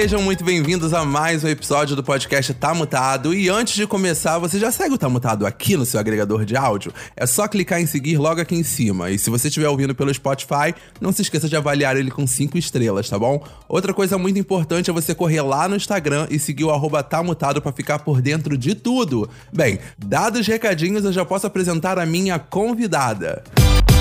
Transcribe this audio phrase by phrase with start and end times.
[0.00, 3.34] Sejam muito bem-vindos a mais um episódio do podcast Tá Mutado.
[3.34, 6.56] E antes de começar, você já segue o Tá Mutado aqui no seu agregador de
[6.56, 6.90] áudio?
[7.14, 9.10] É só clicar em seguir logo aqui em cima.
[9.10, 12.56] E se você estiver ouvindo pelo Spotify, não se esqueça de avaliar ele com 5
[12.56, 13.46] estrelas, tá bom?
[13.68, 17.22] Outra coisa muito importante é você correr lá no Instagram e seguir o arroba Tá
[17.22, 19.28] Mutado pra ficar por dentro de tudo.
[19.52, 23.42] Bem, dados os recadinhos, eu já posso apresentar a minha convidada.
[23.54, 23.99] Ela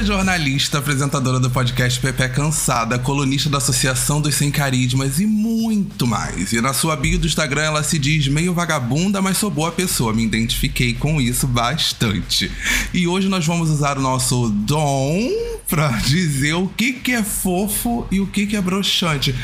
[0.00, 6.06] é jornalista, apresentadora do podcast Pepe Cansada, colunista da Associação dos Sem Carismas e muito
[6.06, 6.54] mais.
[6.54, 10.14] E na sua bio do Instagram ela se diz meio vagabunda, mas sou boa pessoa.
[10.14, 12.50] Me identifiquei com isso bastante.
[12.94, 15.28] E hoje nós vamos usar o nosso dom
[15.68, 19.34] pra dizer o que, que é fofo e o que, que é broxante.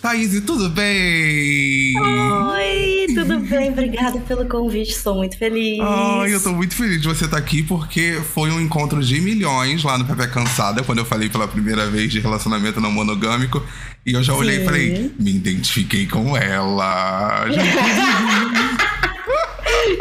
[0.00, 1.98] Thaís, tudo bem?
[1.98, 3.70] Oi, tudo bem?
[3.70, 5.80] Obrigada pelo convite, estou muito feliz.
[5.80, 9.82] Ai, eu tô muito feliz de você estar aqui porque foi um encontro de milhões
[9.82, 13.62] lá no Pepe Cansada, quando eu falei pela primeira vez de relacionamento não monogâmico.
[14.04, 14.64] E eu já olhei e Sim.
[14.64, 17.46] falei, me identifiquei com ela.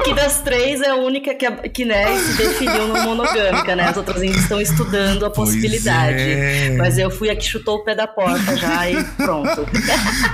[0.04, 3.84] Que das três é a única que, que né, se definiu no monogâmica, né?
[3.88, 6.18] As outras ainda estão estudando a possibilidade.
[6.20, 6.76] é.
[6.78, 9.66] Mas eu fui a que chutou o pé da porta já e pronto.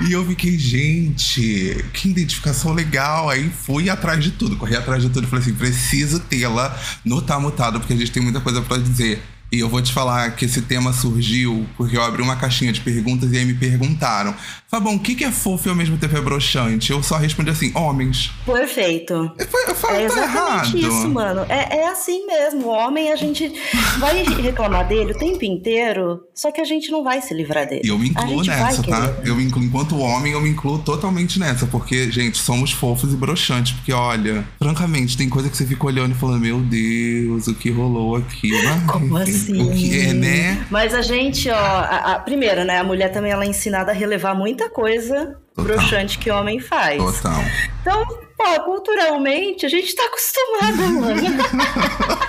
[0.08, 3.30] E eu fiquei, gente, que identificação legal.
[3.30, 5.28] Aí fui atrás de tudo, corri atrás de tudo.
[5.28, 9.22] Falei assim, preciso tê-la no Tá Mutado, porque a gente tem muita coisa pra dizer.
[9.52, 12.80] E eu vou te falar que esse tema surgiu porque eu abri uma caixinha de
[12.80, 14.34] perguntas e aí me perguntaram:
[14.68, 16.92] Fabão, o que, que é fofo e ao mesmo tempo é broxante?
[16.92, 18.32] Eu só respondi assim: homens.
[18.46, 19.14] Perfeito.
[19.38, 20.78] Eu eu falei, É tá exatamente errado.
[20.78, 21.46] isso, mano.
[21.50, 22.68] É, é assim mesmo.
[22.68, 23.52] O homem, a gente
[24.00, 27.82] vai reclamar dele o tempo inteiro, só que a gente não vai se livrar dele.
[27.84, 29.14] E eu me incluo nessa, tá?
[29.26, 31.66] Eu me incluo, enquanto homem, eu me incluo totalmente nessa.
[31.66, 33.74] Porque, gente, somos fofos e broxantes.
[33.74, 37.70] Porque, olha, francamente, tem coisa que você fica olhando e falando, meu Deus, o que
[37.70, 38.52] rolou aqui?
[38.88, 39.41] Como assim?
[39.50, 40.66] O que é, né?
[40.70, 42.80] Mas a gente, ó, a, a- primeiro, né?
[42.80, 45.66] A mulher também ela é ensinada a relevar muita coisa Total.
[45.78, 46.98] broxante que o homem faz.
[47.02, 47.42] Total.
[47.82, 48.06] Então,
[48.38, 51.22] pô, culturalmente, a gente tá acostumada, mano.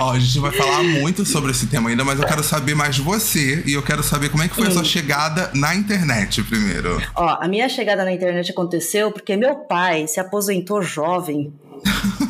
[0.00, 2.96] Ó, a gente vai falar muito sobre esse tema ainda, mas eu quero saber mais
[2.96, 3.62] de você.
[3.66, 7.00] E eu quero saber como é que foi a sua chegada na internet primeiro.
[7.14, 11.52] ó, a minha chegada na internet aconteceu porque meu pai se aposentou jovem.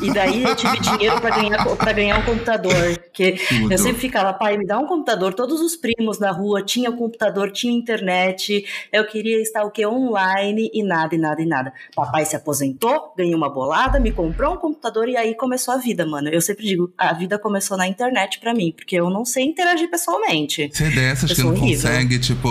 [0.03, 2.99] E daí eu tive dinheiro pra ganhar, pra ganhar um computador.
[3.13, 3.73] Que Tudo.
[3.73, 5.35] eu sempre ficava, pai, me dá um computador.
[5.35, 8.65] Todos os primos na rua tinham computador, tinham internet.
[8.93, 9.87] Eu queria estar o quê?
[9.87, 11.73] Online e nada, e nada, e nada.
[11.95, 16.05] Papai se aposentou, ganhei uma bolada, me comprou um computador e aí começou a vida,
[16.07, 16.29] mano.
[16.29, 19.91] Eu sempre digo, a vida começou na internet pra mim, porque eu não sei interagir
[19.91, 20.71] pessoalmente.
[20.73, 21.69] Você é dessas Eu que não horrível.
[21.91, 22.49] consegue, tipo,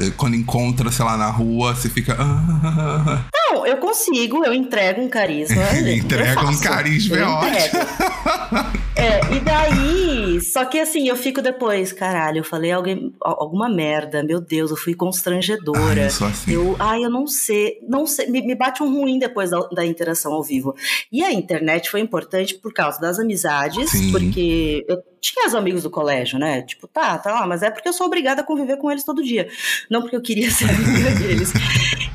[0.00, 2.16] eh, quando encontra, sei lá, na rua, você fica.
[2.18, 5.62] "Ah, Não, eu consigo, eu entrego um carisma.
[5.94, 7.56] Entrega eu um carisma, é ótimo.
[7.56, 8.84] entrego.
[8.96, 13.68] É, e daí, só que assim, eu fico depois, caralho, eu falei alguém, al- alguma
[13.68, 16.02] merda, meu Deus, eu fui constrangedora.
[16.02, 16.52] Ai, eu assim.
[16.52, 19.84] Eu, ai, eu não sei, não sei, me, me bate um ruim depois da, da
[19.84, 20.74] interação ao vivo.
[21.10, 24.12] E a internet foi importante por causa das amizades, Sim.
[24.12, 26.60] porque eu tinha os amigos do colégio, né?
[26.62, 29.22] Tipo, tá, tá lá, mas é porque eu sou obrigada a conviver com eles todo
[29.22, 29.48] dia,
[29.90, 31.52] não porque eu queria ser amiga deles.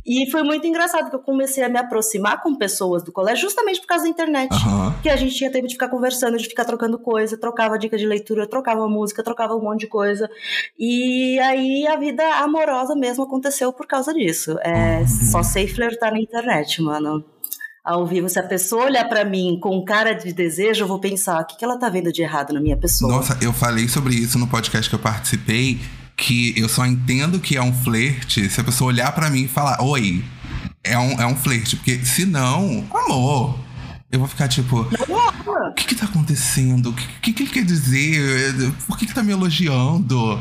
[0.05, 3.79] E foi muito engraçado que eu comecei a me aproximar com pessoas do colégio justamente
[3.81, 4.53] por causa da internet.
[4.53, 4.95] Aham.
[5.01, 8.05] Que a gente tinha tempo de ficar conversando, de ficar trocando coisa, trocava dica de
[8.05, 10.29] leitura, trocava música, trocava um monte de coisa.
[10.77, 14.57] E aí a vida amorosa mesmo aconteceu por causa disso.
[14.61, 17.23] É, só sei flertar na internet, mano.
[17.84, 21.41] Ao vivo, se a pessoa olhar pra mim com cara de desejo, eu vou pensar:
[21.41, 23.12] o que, que ela tá vendo de errado na minha pessoa?
[23.12, 25.79] Nossa, eu falei sobre isso no podcast que eu participei,
[26.16, 29.47] que eu só entendo que é um flerte se a pessoa olhar pra mim e
[29.47, 30.23] falar, oi,
[30.84, 31.78] é um, é um flerte.
[31.78, 33.57] Porque se não, amor,
[34.12, 36.89] eu vou ficar tipo, o que que tá acontecendo?
[36.89, 38.74] O que, que, que ele quer dizer?
[38.88, 40.39] Por que que tá me elogiando?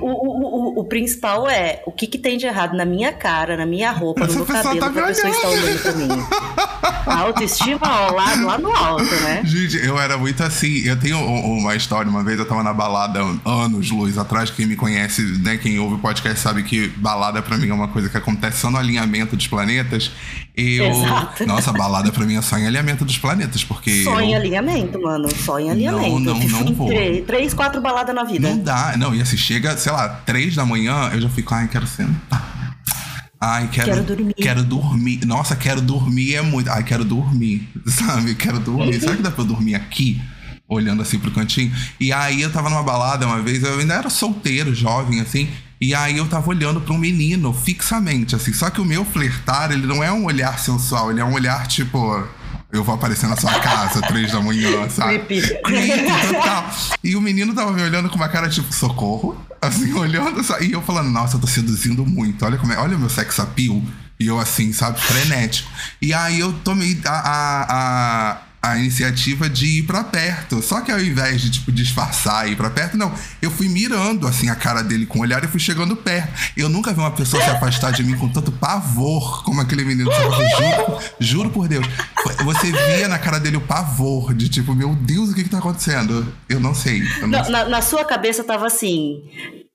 [0.00, 3.56] O, o, o, o principal é o que, que tem de errado na minha cara,
[3.56, 5.92] na minha roupa, no Essa meu pessoa cabelo, tá que a pessoa está olhando pra
[5.92, 6.08] mim.
[7.06, 9.42] A autoestima ó, lá, lá no alto, né?
[9.44, 10.86] Gente, eu era muito assim.
[10.86, 12.10] Eu tenho uma história.
[12.10, 14.50] Uma vez eu tava na balada anos, luz atrás.
[14.50, 15.56] Quem me conhece, né?
[15.56, 18.70] Quem ouve o podcast sabe que balada pra mim é uma coisa que acontece só
[18.70, 20.10] no alinhamento dos planetas.
[20.56, 20.84] Eu.
[20.86, 21.46] Exato.
[21.46, 24.04] Nossa, balada pra mim é só em alinhamento dos planetas, porque.
[24.04, 25.28] Só em eu- alinhamento, mano.
[25.34, 26.20] Só em alinhamento.
[26.20, 26.88] não, não fui vou.
[26.88, 28.48] Três, três, quatro baladas na vida.
[28.48, 28.94] Não dá.
[28.96, 32.76] Não, e assim, chega, sei lá, três da manhã, eu já fico, ai, quero sentar.
[33.40, 34.34] Ai, quero, Quero dormir.
[34.34, 35.24] Quero dormir.
[35.24, 36.70] Nossa, quero dormir é muito.
[36.70, 37.66] Ai, quero dormir.
[37.88, 38.34] Sabe?
[38.34, 39.00] Quero dormir.
[39.00, 40.20] Será que dá pra eu dormir aqui?
[40.68, 41.72] Olhando assim pro cantinho.
[41.98, 45.48] E aí eu tava numa balada uma vez, eu ainda era solteiro, jovem, assim.
[45.80, 48.52] E aí eu tava olhando pra um menino fixamente, assim.
[48.52, 51.66] Só que o meu flertar, ele não é um olhar sensual, ele é um olhar
[51.66, 52.22] tipo.
[52.72, 55.18] Eu vou aparecer na sua casa, três da manhã, sabe?
[55.20, 55.62] Creepy.
[55.64, 56.70] Creepy, total.
[57.02, 59.36] E o menino tava me olhando com uma cara tipo, socorro.
[59.60, 60.42] Assim, olhando.
[60.44, 62.44] só- E eu falando, nossa, eu tô seduzindo muito.
[62.44, 62.78] Olha como é.
[62.78, 63.82] Olha o meu sex appeal.
[64.20, 65.68] E eu assim, sabe, frenético.
[66.00, 67.66] E aí eu tomei a, a,
[68.32, 70.60] a, a iniciativa de ir pra perto.
[70.62, 73.12] Só que ao invés de, tipo, disfarçar e ir pra perto, não.
[73.40, 76.32] Eu fui mirando, assim, a cara dele com o olhar e fui chegando perto.
[76.56, 80.10] Eu nunca vi uma pessoa se afastar de mim com tanto pavor como aquele menino.
[80.10, 81.86] Tipo, juro, juro por Deus.
[82.44, 85.58] Você via na cara dele o pavor de tipo, meu Deus, o que que tá
[85.58, 86.32] acontecendo?
[86.48, 87.02] Eu não sei.
[87.20, 87.52] Eu não Não, sei.
[87.52, 89.22] na, na sua cabeça tava assim,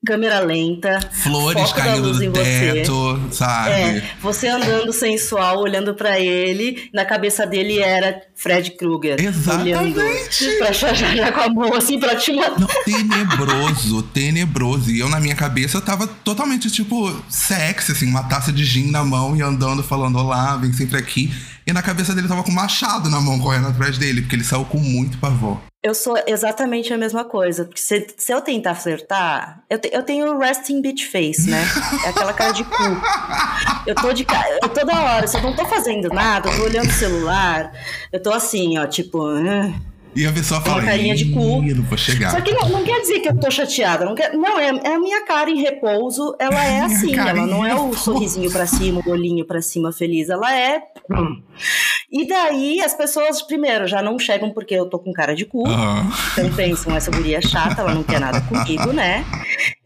[0.05, 2.43] câmera lenta, Flores caindo luz do em você.
[2.43, 3.71] teto, sabe?
[3.71, 9.19] É, você andando sensual, olhando pra ele, na cabeça dele era Fred Krueger.
[9.19, 10.57] Exatamente.
[10.57, 12.59] Pra já com a mão assim pra te matar.
[12.59, 14.91] Não, tenebroso, tenebroso.
[14.91, 18.91] E eu, na minha cabeça, eu tava totalmente, tipo, sexy, assim, uma taça de gin
[18.91, 21.33] na mão e andando, falando olá, vem sempre aqui.
[21.67, 24.43] E na cabeça dele tava com um machado na mão, correndo atrás dele, porque ele
[24.43, 25.57] saiu com muito pavor.
[25.83, 27.65] Eu sou exatamente a mesma coisa.
[27.65, 31.63] Porque se, se eu tentar flertar, eu, te- eu tenho resting bitch face, né?
[32.05, 32.83] É aquela cara de cu.
[33.85, 34.59] Eu tô de cara.
[34.63, 37.71] Eu toda hora, se eu não tô fazendo nada, eu tô olhando o celular,
[38.11, 39.19] eu tô assim, ó, tipo.
[39.27, 39.73] "Ah".
[40.15, 41.61] E a pessoa Uma fala, carinha de cu.
[41.63, 42.31] "Ih, não vou chegar.
[42.31, 44.05] Só que não, não quer dizer que eu tô chateada.
[44.05, 46.35] Não, quer- não é, é a minha cara em repouso.
[46.39, 47.17] Ela é assim.
[47.17, 50.29] Ela não é o sorrisinho pra cima, o olhinho pra cima feliz.
[50.29, 50.81] Ela é.
[52.11, 55.67] E daí as pessoas, primeiro, já não chegam porque eu tô com cara de cu.
[55.67, 56.09] Aham.
[56.31, 59.25] Então pensam, essa guria é chata, ela não quer nada comigo, né?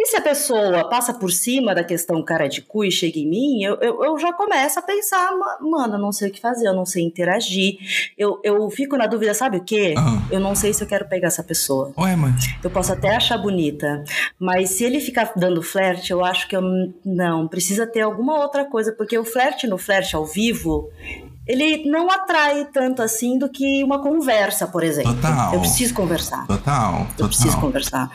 [0.01, 3.27] E se a pessoa passa por cima da questão cara de cu e chega em
[3.29, 6.39] mim, eu, eu, eu já começo a pensar, "Ma- mano, eu não sei o que
[6.39, 7.77] fazer, eu não sei interagir.
[8.17, 9.93] Eu, eu fico na dúvida, sabe o quê?
[9.97, 10.21] Aham.
[10.31, 11.91] Eu não sei se eu quero pegar essa pessoa.
[11.97, 12.31] Ué, mãe.
[12.63, 14.01] Eu posso até achar bonita,
[14.39, 16.61] mas se ele ficar dando flerte, eu acho que eu
[17.03, 20.89] não, precisa ter alguma outra coisa, porque o flerte no flerte ao vivo,
[21.45, 25.13] ele não atrai tanto assim do que uma conversa, por exemplo.
[25.15, 25.53] Total.
[25.55, 26.47] Eu preciso conversar.
[26.47, 27.61] Total, Eu preciso total.
[27.61, 28.11] conversar.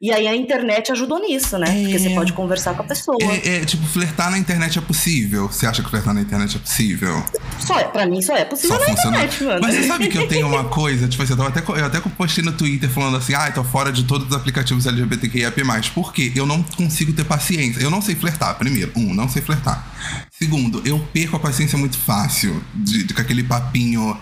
[0.00, 1.66] E aí a internet ajudou nisso, né?
[1.72, 2.14] Porque você É.
[2.14, 3.16] pode conversar com a pessoa.
[3.22, 5.46] É, é, tipo, flertar na internet é possível.
[5.48, 7.24] Você acha que flertar na internet é possível?
[7.58, 9.16] Só é, pra mim só é possível Só na funciona.
[9.24, 9.60] internet, mano.
[9.62, 11.98] Mas você sabe que eu tenho uma coisa, tipo assim, eu, tava até, eu até
[12.00, 15.50] postei no Twitter falando assim, ah, tô fora de todos os aplicativos LGBTQIA+.
[15.94, 16.30] Por quê?
[16.36, 17.80] Eu não consigo ter paciência.
[17.80, 18.92] Eu não sei flertar, primeiro.
[18.94, 19.92] Um, não sei flertar.
[20.30, 24.14] Segundo, eu perco a paciência muito fácil de, de- com aquele papinho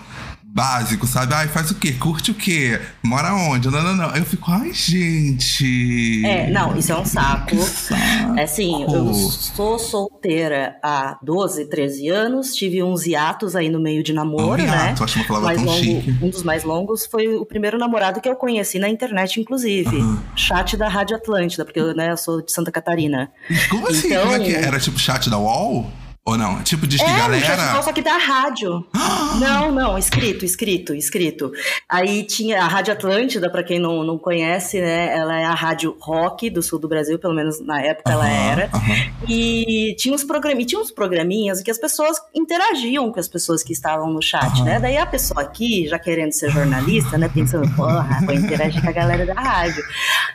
[0.55, 1.33] básico, sabe?
[1.33, 1.91] Ai, faz o quê?
[1.91, 2.79] Curte o quê?
[3.03, 3.69] Mora onde?
[3.69, 4.15] Não, não, não.
[4.15, 6.25] Eu fico, ai, gente.
[6.25, 7.55] É, não, isso é um saco.
[7.61, 8.39] saco.
[8.39, 14.01] É assim, eu sou solteira há 12, 13 anos, tive uns hiatos aí no meio
[14.01, 14.87] de namoro, Um né?
[14.89, 16.15] hiato, acho uma palavra Mais tão longo- chique.
[16.23, 19.97] Um dos mais longos foi o primeiro namorado que eu conheci na internet, inclusive.
[20.35, 23.29] Chat da Rádio Atlântida, porque né, eu sou de Santa Catarina.
[23.69, 24.07] Como assim?
[24.07, 24.61] Então- Como é que é?
[24.63, 25.85] Era tipo chat da UOL?
[26.27, 26.63] Ou não?
[26.63, 27.83] Tipo, diz que É, galera.
[27.83, 28.83] só que da rádio.
[29.39, 31.51] não, não, escrito, escrito, escrito.
[31.87, 35.15] Aí tinha a Rádio Atlântida, pra quem não, não conhece, né?
[35.15, 38.51] Ela é a rádio rock do sul do Brasil, pelo menos na época ela Aham,
[38.51, 38.69] era.
[38.73, 38.95] aham.
[39.29, 43.71] E tinha uns, programinhas, tinha uns programinhas que as pessoas interagiam com as pessoas que
[43.71, 44.79] estavam no chat, né?
[44.79, 47.29] Daí a pessoa aqui, já querendo ser jornalista, né?
[47.31, 49.83] Pensando, porra, vou interagir com a galera da rádio.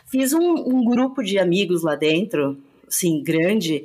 [0.07, 2.57] Fiz um, um grupo de amigos lá dentro,
[2.91, 3.85] assim, grande,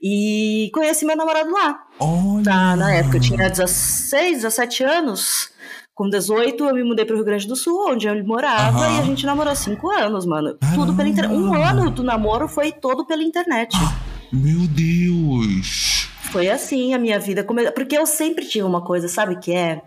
[0.00, 1.80] e conheci meu namorado lá.
[1.98, 2.42] Olha.
[2.44, 5.50] Na, na época eu tinha 16, 17 anos.
[5.94, 8.96] Com 18, eu me mudei pro Rio Grande do Sul, onde ele morava, Aham.
[8.96, 10.56] e a gente namorou 5 anos, mano.
[10.74, 11.34] Tudo pela internet.
[11.36, 11.82] Um Caramba.
[11.82, 13.76] ano do namoro foi todo pela internet.
[14.32, 16.08] Meu Deus.
[16.30, 17.44] Foi assim a minha vida.
[17.74, 19.82] Porque eu sempre tive uma coisa, sabe o que é?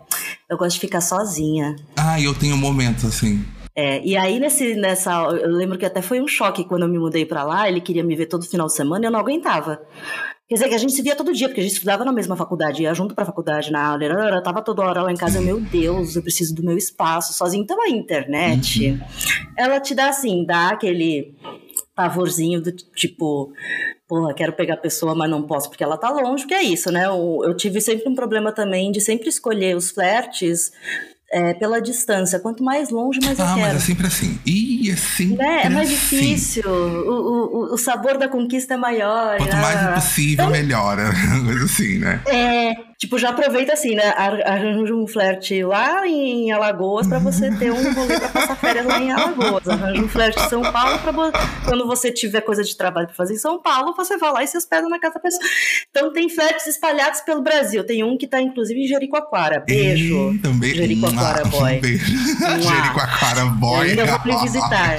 [0.48, 1.74] Eu gosto de ficar sozinha.
[1.96, 3.44] Ah, eu tenho momentos assim.
[3.76, 6.98] É, e aí nesse, nessa, eu lembro que até foi um choque quando eu me
[6.98, 9.82] mudei pra lá, ele queria me ver todo final de semana e eu não aguentava.
[10.48, 12.36] Quer dizer, que a gente se via todo dia, porque a gente estudava na mesma
[12.36, 15.42] faculdade, ia junto pra faculdade, na aula, eu tava toda hora lá em casa, eu,
[15.42, 17.64] meu Deus, eu preciso do meu espaço sozinho.
[17.64, 18.98] Então a internet,
[19.58, 21.34] ela te dá assim, dá aquele
[21.94, 23.52] pavorzinho do tipo,
[24.08, 26.92] porra, quero pegar a pessoa, mas não posso porque ela tá longe, porque é isso,
[26.92, 27.06] né?
[27.06, 30.70] Eu, eu tive sempre um problema também de sempre escolher os flertes
[31.36, 32.38] é, pela distância.
[32.40, 33.66] Quanto mais longe, mais eu Ah, quero.
[33.66, 34.38] mas é sempre assim.
[34.46, 35.62] Ih, é sempre Né?
[35.64, 35.96] É mais assim.
[35.96, 36.62] difícil.
[36.66, 39.36] O, o, o- o sabor da conquista é maior.
[39.36, 39.90] Quanto mais ah.
[39.90, 40.96] impossível, melhor.
[41.44, 42.20] Coisa assim, né?
[42.26, 44.08] É, Tipo, já aproveita assim, né?
[44.44, 48.98] Arranja um flerte lá em Alagoas para você ter um rolê pra passar férias lá
[49.00, 49.68] em Alagoas.
[49.68, 51.12] Arranja um flerte em São Paulo pra
[51.64, 54.46] quando você tiver coisa de trabalho pra fazer em São Paulo, você vai lá e
[54.46, 55.42] se hospeda na casa da pessoa.
[55.90, 57.84] Então tem flertes espalhados pelo Brasil.
[57.84, 59.60] Tem um que tá, inclusive, em Jericoacoara.
[59.60, 60.32] Beijo.
[60.32, 60.74] E também.
[60.74, 61.76] Jericoacoara Boy.
[61.76, 62.16] Um beijo.
[62.38, 63.76] Jericoacoara Boy.
[63.76, 64.96] Eu ainda vou lhe visitar.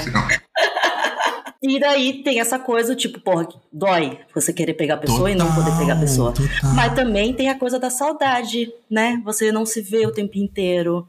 [1.68, 5.36] E daí tem essa coisa, tipo, porra, dói você querer pegar a pessoa total, e
[5.36, 6.32] não poder pegar a pessoa.
[6.32, 6.74] Total.
[6.74, 9.22] Mas também tem a coisa da saudade, né?
[9.26, 11.06] Você não se vê o tempo inteiro.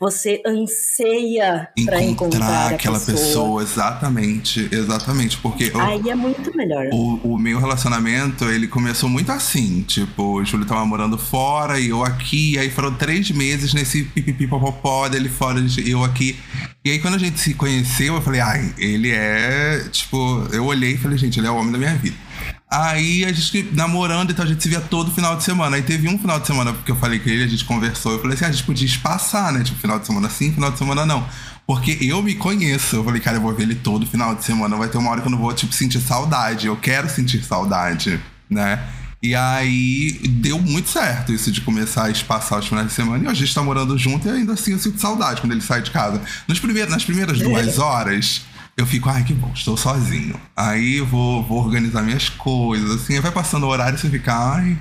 [0.00, 3.16] Você anseia para encontrar aquela pessoa.
[3.16, 3.62] pessoa.
[3.62, 5.36] Exatamente, exatamente.
[5.36, 6.88] Porque Aí é muito melhor.
[6.92, 9.82] O, o meu relacionamento, ele começou muito assim.
[9.82, 12.58] Tipo, o Júlio tava morando fora e eu aqui.
[12.58, 16.36] Aí foram três meses nesse pipipipopopó dele fora, eu aqui.
[16.82, 19.86] E aí, quando a gente se conheceu, eu falei, ai, ele é.
[20.00, 22.16] Tipo, eu olhei e falei, gente, ele é o homem da minha vida.
[22.70, 25.76] Aí a gente namorando, então a gente se via todo final de semana.
[25.76, 28.12] Aí teve um final de semana que eu falei com ele, a gente conversou.
[28.12, 29.62] Eu falei assim: ah, a gente podia espaçar, né?
[29.64, 31.26] Tipo, final de semana sim, final de semana não.
[31.66, 32.96] Porque eu me conheço.
[32.96, 34.76] Eu falei, cara, eu vou ver ele todo final de semana.
[34.76, 36.66] Vai ter uma hora que eu não vou, tipo, sentir saudade.
[36.66, 38.80] Eu quero sentir saudade, né?
[39.22, 43.24] E aí deu muito certo isso de começar a espaçar os finais de semana.
[43.24, 45.82] E a gente tá morando junto e ainda assim eu sinto saudade quando ele sai
[45.82, 46.22] de casa.
[46.48, 48.42] Nos primeiros, nas primeiras duas horas,
[48.80, 50.34] eu fico, ai que bom, estou sozinho.
[50.56, 54.34] Aí eu vou, vou organizar minhas coisas, assim, vai passando o horário e você fica,
[54.34, 54.78] ai.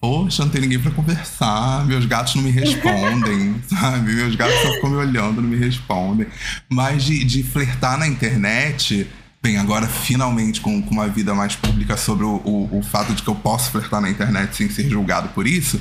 [0.00, 4.12] Poxa, não tem ninguém para conversar, meus gatos não me respondem, sabe?
[4.12, 6.26] Meus gatos só ficam me olhando, não me respondem.
[6.68, 9.06] Mas de, de flertar na internet,
[9.42, 13.24] Bem, agora finalmente com, com, uma vida mais pública sobre o, o, o, fato de
[13.24, 15.80] que eu posso flertar na internet sem ser julgado por isso,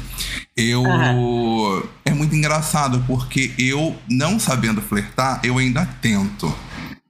[0.57, 0.81] eu.
[0.81, 1.83] Uhum.
[2.03, 6.51] É muito engraçado, porque eu, não sabendo flertar, eu ainda tento.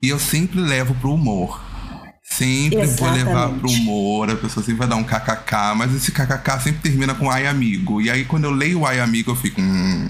[0.01, 1.61] E eu sempre levo pro humor.
[2.23, 2.99] Sempre Exatamente.
[2.99, 6.81] vou levar pro humor, a pessoa sempre vai dar um kkk, mas esse kkk sempre
[6.81, 8.01] termina com ai amigo.
[8.01, 9.59] E aí quando eu leio o ai amigo, eu fico.
[9.59, 10.09] Hum,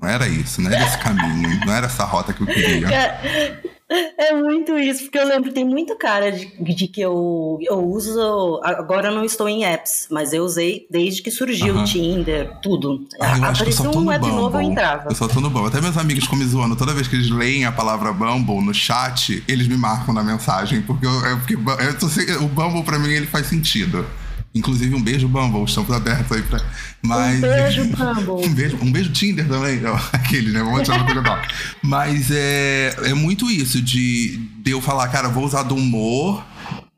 [0.00, 2.88] não era isso, não era esse caminho, não era essa rota que eu queria.
[4.16, 8.60] É muito isso, porque eu lembro, tem muito cara de, de que eu, eu uso.
[8.62, 13.04] Agora eu não estou em apps, mas eu usei desde que surgiu o Tinder, tudo.
[13.20, 15.08] Ah, eu Apareceu um app novo, eu entrava.
[15.10, 15.68] Eu só tô no Bumble.
[15.68, 16.76] Até meus amigos ficam me zoando.
[16.76, 20.82] Toda vez que eles leem a palavra Bumble no chat, eles me marcam na mensagem.
[20.82, 24.06] Porque, eu, eu, porque eu o Bumble pra mim ele faz sentido.
[24.54, 25.64] Inclusive, um beijo, Bumble.
[25.64, 26.60] Estamos abertos aí pra.
[27.02, 28.48] Mas, um beijo, Bumble.
[28.48, 29.80] um, beijo, um beijo, Tinder também.
[30.12, 30.62] Aquele, né?
[30.62, 31.24] Vamos tirar no
[31.82, 36.44] Mas é, é muito isso de, de eu falar, cara, vou usar do humor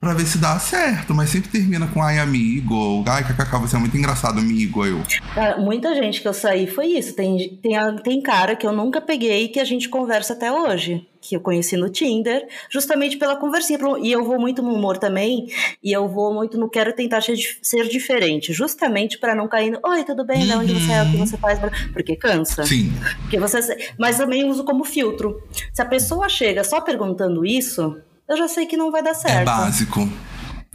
[0.02, 3.78] pra ver se dá certo, mas sempre termina com ai amigo, ai kkk, você é
[3.78, 5.00] muito engraçado, amigo, eu.
[5.32, 7.14] Cara, muita gente que eu saí foi isso.
[7.14, 11.06] Tem, tem, tem cara que eu nunca peguei que a gente conversa até hoje.
[11.21, 13.78] Que eu conheci no Tinder, justamente pela conversinha.
[14.02, 15.47] E eu vou muito no humor também,
[15.80, 19.78] e eu vou muito no quero tentar ser, ser diferente, justamente para não cair no
[19.87, 20.44] Oi, tudo bem?
[20.44, 21.02] De onde você é?
[21.04, 21.61] O que você faz?
[21.92, 22.66] Porque cansa.
[22.66, 22.92] Sim.
[23.21, 25.40] Porque você, mas também uso como filtro.
[25.73, 28.02] Se a pessoa chega só perguntando isso,
[28.33, 29.43] eu já sei que não vai dar certo.
[29.43, 30.09] É básico.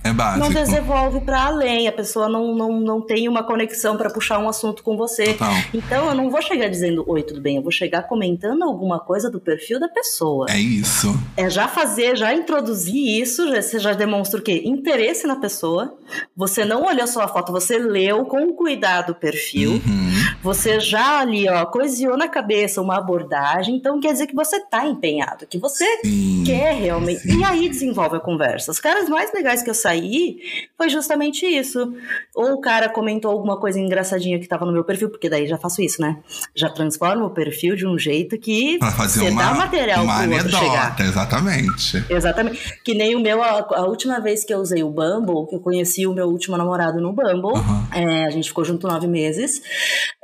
[0.04, 0.40] É básico.
[0.40, 4.48] Não desenvolve para além, a pessoa não, não, não tem uma conexão para puxar um
[4.48, 5.34] assunto com você.
[5.34, 5.54] Total.
[5.74, 9.30] Então eu não vou chegar dizendo oi, tudo bem, eu vou chegar comentando alguma coisa
[9.30, 10.46] do perfil da pessoa.
[10.50, 11.14] É isso.
[11.36, 14.62] É já fazer, já introduzir isso, já, você já demonstra o quê?
[14.66, 15.98] Interesse na pessoa.
[16.36, 19.72] Você não olhou só a foto, você leu com cuidado o perfil.
[19.72, 20.26] Uhum.
[20.41, 24.86] Você já ali, ó, coisiou na cabeça uma abordagem, então quer dizer que você tá
[24.86, 27.22] empenhado, que você sim, quer realmente.
[27.22, 27.39] Sim.
[27.39, 28.72] E aí desenvolve a conversa.
[28.72, 30.38] Os caras mais legais que eu sair
[30.77, 31.94] foi justamente isso.
[32.36, 35.58] Ou o cara comentou alguma coisa engraçadinha que tava no meu perfil, porque daí já
[35.58, 36.17] faço isso, né?
[36.56, 40.13] Já transformo o perfil de um jeito que pra fazer você uma, dá material uma
[40.15, 41.00] pro anedota, chegar.
[41.00, 42.06] Exatamente.
[42.10, 42.79] Exatamente.
[42.84, 45.60] Que nem o meu, a, a, última vez que eu usei o Bumble, que eu
[45.60, 47.88] conheci o meu último namorado no Bumble, uhum.
[47.94, 49.62] é, a gente ficou junto nove meses.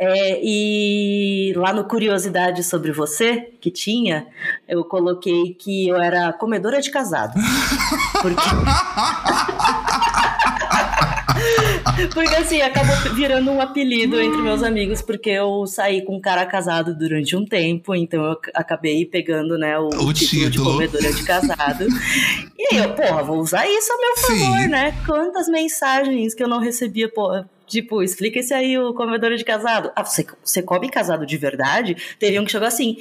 [0.06, 4.28] É, e lá no Curiosidade sobre Você, que tinha,
[4.68, 7.34] eu coloquei que eu era comedora de casado.
[8.22, 8.42] Porque.
[12.14, 16.46] Porque assim, acabou virando um apelido entre meus amigos, porque eu saí com um cara
[16.46, 21.14] casado durante um tempo, então eu acabei pegando, né, o, o título, título, de comedora
[21.14, 21.88] de casado.
[22.58, 24.68] e aí eu, porra, vou usar isso a meu favor, Sim.
[24.68, 24.96] né?
[25.06, 29.92] Quantas mensagens que eu não recebia, porra, Tipo, explica esse aí, o comedor de casado.
[29.96, 31.96] Ah, você, você come casado de verdade?
[32.20, 32.98] Teriam que chegar assim,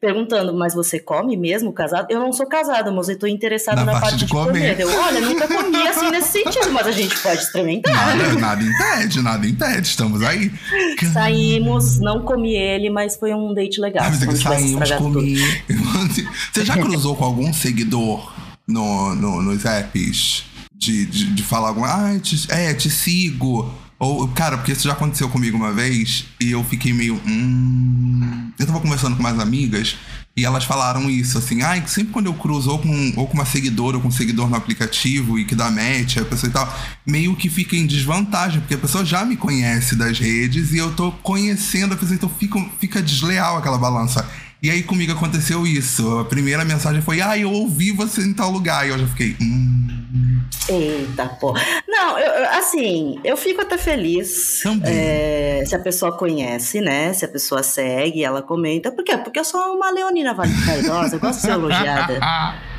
[0.00, 2.06] perguntando, mas você come mesmo casado?
[2.10, 4.76] Eu não sou casada, mas eu tô interessado na, na parte, parte, de, comer.
[4.76, 4.80] comer.
[4.80, 8.16] Eu, olha, nunca comi assim nesse sentido, mas a gente pode experimentar.
[8.16, 10.50] Nada, nada impede, nada impede, estamos aí.
[11.12, 14.04] Saímos, não comi ele, mas foi um date legal.
[14.04, 15.36] Ah, mas é que saímos, comi.
[16.52, 18.32] Você já cruzou com algum seguidor
[18.66, 20.44] no, no, nos apps?
[20.78, 21.88] De, de, de falar alguma.
[21.88, 26.50] Ah, te, é, te sigo Ou, cara, porque isso já aconteceu comigo uma vez e
[26.50, 27.20] eu fiquei meio.
[27.26, 28.50] Hum...
[28.58, 29.96] Eu tava conversando com umas amigas
[30.36, 33.32] e elas falaram isso, assim, ai, ah, sempre quando eu cruzo ou com, ou com
[33.32, 36.52] uma seguidora ou com um seguidor no aplicativo e que dá match, a pessoa e
[36.52, 40.76] tal, meio que fica em desvantagem, porque a pessoa já me conhece das redes e
[40.76, 44.28] eu tô conhecendo a pessoa, então fica, fica desleal aquela balança.
[44.62, 46.18] E aí comigo aconteceu isso.
[46.18, 48.86] A primeira mensagem foi: Ah, eu ouvi você em tal lugar.
[48.86, 49.36] E eu já fiquei.
[49.40, 50.35] Hum.
[50.68, 51.54] Eita, pô.
[51.88, 57.12] Não, eu, assim, eu fico até feliz é, se a pessoa conhece, né?
[57.12, 58.90] Se a pessoa segue, ela comenta.
[58.90, 59.16] Por quê?
[59.16, 62.20] Porque eu sou uma leonina vaidosa, eu gosto de ser elogiada.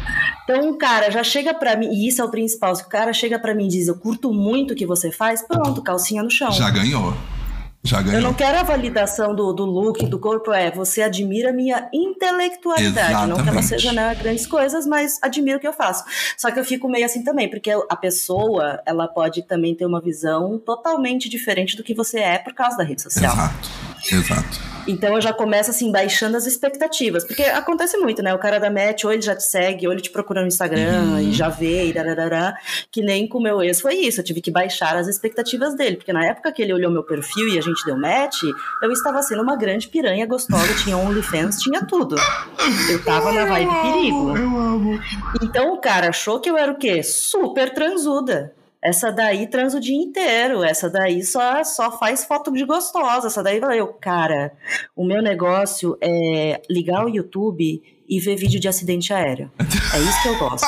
[0.49, 3.11] Então, o cara já chega para mim, e isso é o principal, se o cara
[3.11, 6.31] chega para mim e diz, eu curto muito o que você faz, pronto, calcinha no
[6.31, 6.49] chão.
[6.53, 7.13] Já ganhou.
[7.87, 8.19] Já ganhou.
[8.19, 11.89] Eu não quero a validação do, do look, do corpo, é você admira a minha
[11.93, 13.09] intelectualidade.
[13.09, 13.29] Exatamente.
[13.29, 16.03] Não que ela seja né, grandes coisas, mas admira o que eu faço.
[16.37, 20.01] Só que eu fico meio assim também, porque a pessoa, ela pode também ter uma
[20.01, 23.33] visão totalmente diferente do que você é por causa da rede social.
[23.33, 23.69] Exato,
[24.11, 24.77] exato.
[24.87, 27.25] Então eu já começo assim, baixando as expectativas.
[27.25, 28.33] Porque acontece muito, né?
[28.33, 31.03] O cara da match, ou ele já te segue, ou ele te procura no Instagram
[31.03, 31.19] uhum.
[31.19, 32.55] e já vê, e darará,
[32.89, 34.21] que nem com o meu ex foi isso.
[34.21, 35.97] Eu tive que baixar as expectativas dele.
[35.97, 38.43] Porque na época que ele olhou meu perfil e a gente deu match,
[38.81, 42.15] eu estava sendo uma grande piranha gostosa, tinha OnlyFans, tinha tudo.
[42.89, 44.37] Eu tava na vibe perigo.
[44.37, 44.99] Eu amo.
[45.41, 47.03] Então o cara achou que eu era o quê?
[47.03, 48.53] Super transuda.
[48.81, 50.63] Essa daí transa o dia inteiro.
[50.63, 53.27] Essa daí só, só faz foto de gostosa.
[53.27, 54.53] Essa daí eu, cara,
[54.95, 59.51] o meu negócio é ligar o YouTube e ver vídeo de acidente aéreo.
[59.59, 60.67] É isso que eu gosto.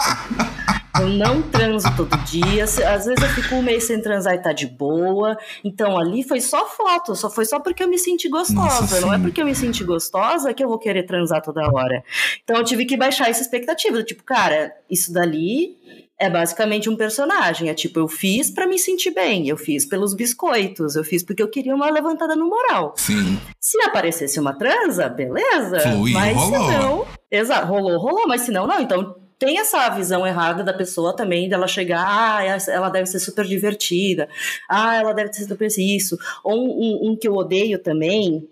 [0.99, 2.65] Eu não transo todo dia.
[2.65, 5.37] Às vezes eu fico um mês sem transar e tá de boa.
[5.63, 8.81] Então ali foi só foto, só foi só porque eu me senti gostosa.
[8.81, 12.03] Nossa, não é porque eu me senti gostosa que eu vou querer transar toda hora.
[12.43, 14.03] Então eu tive que baixar essa expectativa.
[14.03, 15.77] Tipo, cara, isso dali
[16.19, 17.69] é basicamente um personagem.
[17.69, 21.41] É tipo, eu fiz para me sentir bem, eu fiz pelos biscoitos, eu fiz porque
[21.41, 22.93] eu queria uma levantada no moral.
[22.97, 23.39] Sim.
[23.59, 25.79] Se aparecesse uma transa, beleza.
[25.79, 26.51] Fluiu, mas rolou.
[26.51, 27.05] se não.
[27.31, 28.81] Exato, rolou, rolou, mas se não, não.
[28.81, 33.45] Então tem essa visão errada da pessoa também, dela chegar, ah, ela deve ser super
[33.45, 34.27] divertida,
[34.67, 36.17] ah, ela deve ser super isso.
[36.43, 38.45] Ou um, um que eu odeio também,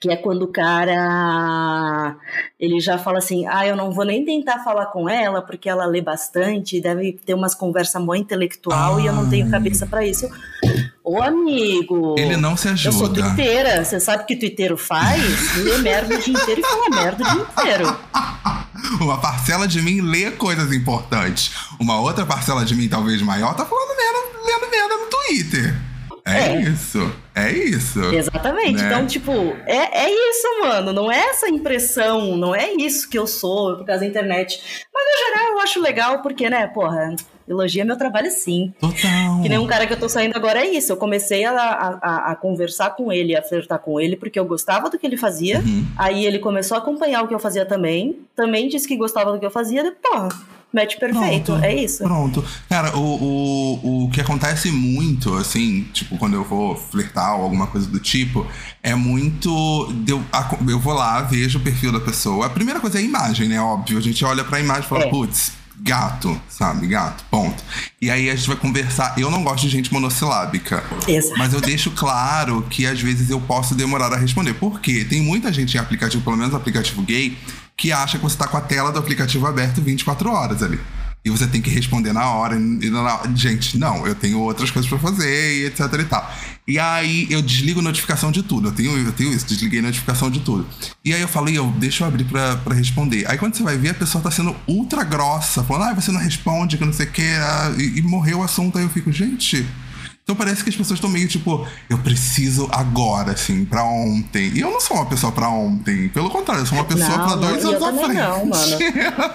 [0.00, 2.16] que é quando o cara
[2.58, 5.84] ele já fala assim, ah, eu não vou nem tentar falar com ela porque ela
[5.84, 9.02] lê bastante, deve ter umas conversas mó intelectual Ai.
[9.02, 10.26] e eu não tenho cabeça para isso.
[11.04, 12.88] Ô amigo, ele não se ajuda.
[12.88, 15.56] Eu sou twitteira, você sabe o que twitteiro faz?
[15.58, 17.96] Lê merda o dia inteiro e fala merda o dia inteiro.
[19.00, 21.52] Uma parcela de mim lê coisas importantes.
[21.78, 25.74] Uma outra parcela de mim, talvez maior, tá falando merda, lendo merda no Twitter.
[26.24, 27.12] É, é, isso.
[27.46, 28.02] É isso.
[28.12, 28.82] Exatamente.
[28.82, 28.86] Né?
[28.86, 29.32] Então, tipo,
[29.66, 30.92] é, é isso, mano.
[30.92, 34.60] Não é essa impressão, não é isso que eu sou por causa da internet.
[34.92, 37.14] Mas, no geral, eu acho legal, porque, né, porra,
[37.48, 38.72] elogia meu trabalho sim.
[38.80, 39.42] Total.
[39.42, 40.92] Que nem um cara que eu tô saindo agora é isso.
[40.92, 44.88] Eu comecei a, a, a conversar com ele, a flertar com ele, porque eu gostava
[44.88, 45.58] do que ele fazia.
[45.58, 45.86] Uhum.
[45.96, 48.20] Aí ele começou a acompanhar o que eu fazia também.
[48.36, 49.86] Também disse que gostava do que eu fazia.
[49.86, 50.28] E, porra
[50.72, 52.02] match perfeito, pronto, é isso.
[52.04, 52.44] Pronto.
[52.68, 57.66] Cara, o, o, o que acontece muito, assim, tipo, quando eu vou flertar ou alguma
[57.66, 58.46] coisa do tipo,
[58.82, 59.50] é muito.
[60.06, 60.22] Eu,
[60.68, 62.46] eu vou lá, vejo o perfil da pessoa.
[62.46, 63.60] A primeira coisa é a imagem, né?
[63.60, 63.98] Óbvio.
[63.98, 65.10] A gente olha pra imagem e fala, é.
[65.10, 66.86] putz, gato, sabe?
[66.86, 67.62] Gato, ponto.
[68.00, 69.14] E aí a gente vai conversar.
[69.18, 70.84] Eu não gosto de gente monossilábica.
[71.08, 71.38] Exato.
[71.38, 74.54] Mas eu deixo claro que às vezes eu posso demorar a responder.
[74.54, 75.04] Por quê?
[75.08, 77.36] Tem muita gente em aplicativo, pelo menos aplicativo gay,
[77.80, 80.78] que acha que você está com a tela do aplicativo aberto 24 horas ali.
[81.24, 82.54] E você tem que responder na hora.
[82.56, 83.22] E na...
[83.34, 86.34] Gente, não, eu tenho outras coisas para fazer e etc e tal.
[86.68, 88.68] E aí eu desligo notificação de tudo.
[88.68, 90.66] Eu tenho, eu tenho isso, desliguei notificação de tudo.
[91.02, 93.26] E aí eu falei, eu, deixa eu abrir pra, pra responder.
[93.26, 96.20] Aí quando você vai ver, a pessoa tá sendo ultra grossa, falando, ah, você não
[96.20, 98.76] responde, que não sei o que, ah, e, e morreu o assunto.
[98.76, 99.66] Aí eu fico, gente.
[100.22, 104.52] Então parece que as pessoas estão meio tipo, eu preciso agora, assim, pra ontem.
[104.54, 106.08] E eu não sou uma pessoa pra ontem.
[106.08, 108.14] Pelo contrário, eu sou uma pessoa não, pra dois anos à frente.
[108.14, 108.76] Não, mano.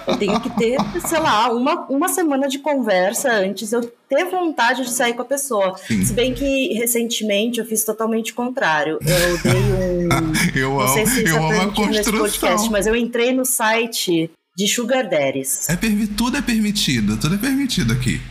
[0.06, 4.84] Eu tenho que ter, sei lá, uma, uma semana de conversa antes eu ter vontade
[4.84, 5.76] de sair com a pessoa.
[5.86, 6.04] Sim.
[6.04, 8.98] Se bem que recentemente eu fiz totalmente o contrário.
[9.02, 10.08] Eu dei um.
[10.54, 12.18] eu não amo, sei se eu amo a construção.
[12.18, 15.68] Podcast, mas eu entrei no site de sugar daddies.
[15.68, 18.22] É permi tudo é permitido, tudo é permitido aqui.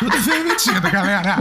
[0.00, 1.36] tudo é permitido, galera.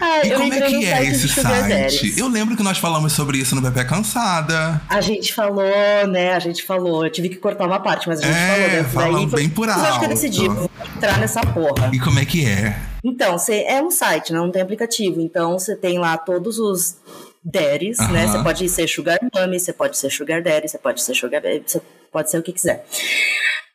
[0.00, 1.68] Ah, e como é que é esse site?
[1.68, 2.18] Daddies.
[2.18, 4.80] Eu lembro que nós falamos sobre isso no Bebê Cansada.
[4.88, 5.64] A gente falou,
[6.08, 6.32] né?
[6.32, 7.04] A gente falou.
[7.04, 9.26] Eu tive que cortar uma parte, mas a gente é, falou.
[9.26, 9.80] Daí, bem por alto.
[9.80, 11.90] Eu acho que eu decidi vou entrar nessa porra.
[11.92, 12.76] E como é que é?
[13.04, 15.20] Então, você é um site, não tem aplicativo.
[15.20, 16.96] Então, você tem lá todos os
[17.44, 18.26] daddies, né?
[18.26, 21.62] Você pode ser sugar mommy, você pode ser sugar daddy, você pode ser sugar baby,
[21.66, 21.80] você
[22.12, 22.84] pode ser o que quiser.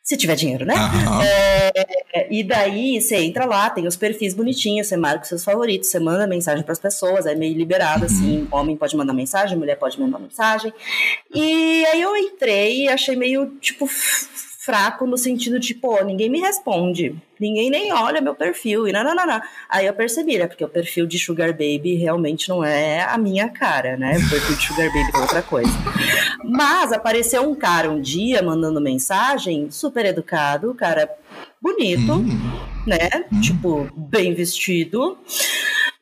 [0.02, 0.74] Se tiver dinheiro, né?
[0.74, 1.22] Uhum.
[1.22, 5.88] É, e daí você entra lá, tem os perfis bonitinhos, você marca os seus favoritos,
[5.88, 8.06] você manda mensagem para as pessoas, é meio liberado, uhum.
[8.06, 10.72] assim, homem pode mandar mensagem, mulher pode mandar mensagem.
[11.34, 13.88] E aí eu entrei e achei meio, tipo,
[14.64, 19.04] fraco no sentido de, pô, ninguém me responde, ninguém nem olha meu perfil, e não.
[19.68, 23.48] Aí eu percebi, né, porque o perfil de Sugar Baby realmente não é a minha
[23.48, 25.72] cara, né, o perfil de Sugar Baby é outra coisa.
[26.42, 31.10] Mas apareceu um cara um dia mandando mensagem, super educado, cara
[31.60, 32.26] bonito, hum.
[32.86, 33.40] né, hum.
[33.40, 35.18] tipo, bem vestido,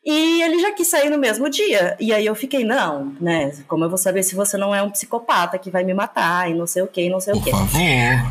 [0.05, 1.97] e ele já quis sair no mesmo dia.
[2.01, 3.53] E aí eu fiquei, não, né?
[3.69, 6.55] Como eu vou saber se você não é um psicopata que vai me matar e
[6.55, 7.51] não sei o que, não sei Por o que.
[7.51, 7.81] Favor.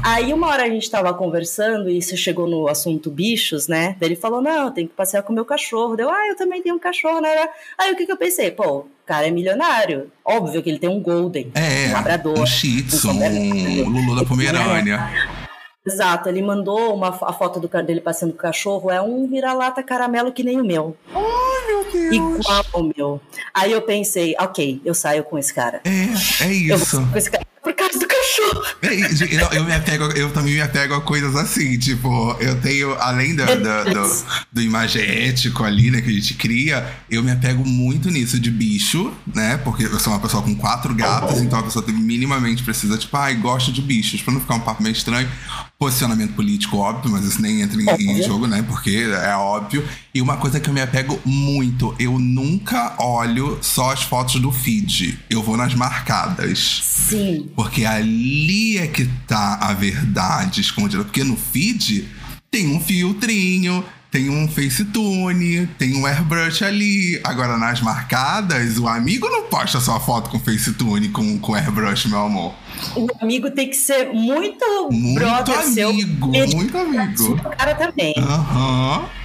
[0.04, 3.96] Aí uma hora a gente tava conversando e você chegou no assunto bichos, né?
[4.00, 5.96] Daí ele falou, não, tem que passear com o meu cachorro.
[5.96, 7.30] Deu, ah, eu também tenho um cachorro, né?
[7.78, 8.52] Aí o que que eu pensei?
[8.52, 10.12] Pô, o cara é milionário.
[10.26, 12.40] Óbvio que ele tem um golden, é, um labrador.
[12.40, 15.41] Um shih tzu, um Lulu da Pomerânia.
[15.86, 19.82] Exato, ele mandou uma, a foto do, dele passando com o cachorro, é um vira-lata
[19.82, 20.96] caramelo que nem o meu.
[21.08, 22.16] Ai, meu Deus!
[22.16, 23.22] Igual ao meu.
[23.52, 25.82] Aí eu pensei, ok, eu saio com esse cara.
[25.84, 26.98] É, é isso.
[26.98, 28.64] Eu com esse cara por causa do cachorro.
[28.82, 32.94] É, eu, eu, me apego, eu também me apego a coisas assim, tipo, eu tenho,
[33.00, 37.66] além do, do, do, do imagético ali, né, que a gente cria, eu me apego
[37.66, 41.64] muito nisso de bicho, né, porque eu sou uma pessoa com quatro gatos, então a
[41.64, 45.30] pessoa minimamente precisa, tipo, ai, gosto de bichos, pra não ficar um papo meio estranho.
[45.78, 49.84] Posicionamento político, óbvio, mas isso nem entra em, em jogo, né, porque é óbvio.
[50.14, 54.52] E uma coisa que eu me apego muito, eu nunca olho só as fotos do
[54.52, 56.82] feed, eu vou nas marcadas.
[56.84, 57.50] Sim.
[57.56, 61.06] Porque ali é que tá a verdade escondida.
[61.06, 62.10] Porque no feed
[62.50, 67.22] tem um filtrinho, tem um FaceTune, tem um airbrush ali.
[67.24, 72.20] Agora, nas marcadas, o amigo não posta sua foto com FaceTune, com, com airbrush, meu
[72.20, 72.54] amor.
[72.98, 75.94] O amigo tem que ser muito, muito brother amigo, seu.
[75.94, 77.34] Muito amigo.
[77.36, 78.14] O cara também.
[78.18, 79.04] Aham.
[79.04, 79.21] Uhum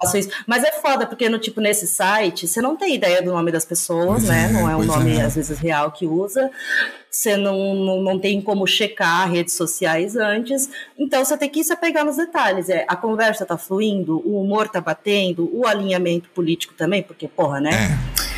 [0.00, 0.30] faço isso.
[0.46, 3.64] Mas é foda, porque no tipo, nesse site, você não tem ideia do nome das
[3.64, 4.48] pessoas, né?
[4.48, 5.22] é, não é um nome, é.
[5.22, 6.50] às vezes, real que usa.
[7.10, 10.70] Você não, não, não tem como checar redes sociais antes.
[10.98, 12.68] Então você tem que se apegar nos detalhes.
[12.68, 17.60] É, a conversa tá fluindo, o humor tá batendo, o alinhamento político também, porque, porra,
[17.60, 17.70] né?
[18.28, 18.31] É.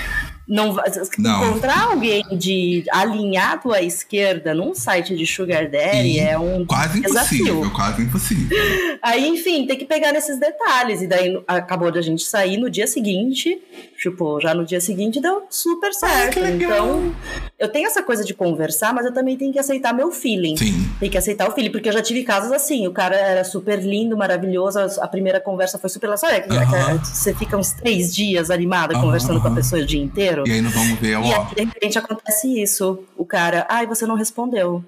[0.47, 0.77] Não,
[1.19, 1.45] Não.
[1.49, 7.01] encontrar alguém de alinhado à esquerda num site de Sugar Daddy E é um Quase
[7.01, 7.47] desafio.
[7.47, 8.59] impossível, quase impossível.
[9.03, 11.01] Aí, enfim, tem que pegar nesses detalhes.
[11.03, 13.59] E daí acabou de a gente sair no dia seguinte.
[13.99, 16.41] Tipo, já no dia seguinte deu super certo.
[16.41, 16.73] legal.
[16.73, 17.15] então,
[17.59, 20.57] eu tenho essa coisa de conversar, mas eu também tenho que aceitar meu feeling.
[20.57, 20.89] Sim.
[21.01, 22.87] Tem que aceitar o feeling, porque eu já tive casos assim.
[22.87, 24.79] O cara era super lindo, maravilhoso.
[25.01, 26.11] A primeira conversa foi super.
[26.25, 26.99] É que Aham.
[27.03, 30.34] você fica uns três dias animada Aham, conversando com a pessoa o dia inteiro.
[30.47, 31.21] E aí não vamos ver, E ó.
[31.21, 32.99] aí, de repente, acontece isso.
[33.17, 34.85] O cara, ai, você não respondeu.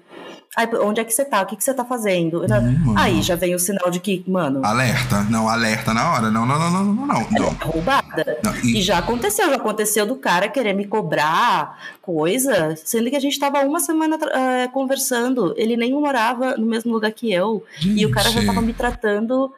[0.55, 1.41] Ai, onde é que você tá?
[1.41, 2.41] O que, que você tá fazendo?
[2.43, 5.21] Hum, aí já vem o sinal de que, mano, Alerta.
[5.29, 6.31] Não, alerta na hora.
[6.31, 7.27] Não, não, não, não, não, não.
[7.29, 7.47] não.
[7.47, 8.39] é roubada.
[8.43, 13.15] Não, e- E já aconteceu, já aconteceu do cara querer me cobrar coisa, sendo que
[13.15, 15.53] a gente tava uma semana eh, conversando.
[15.57, 17.63] Ele nem morava no mesmo lugar que eu.
[17.83, 18.47] E o cara já Gente.
[18.47, 19.53] tava me tratando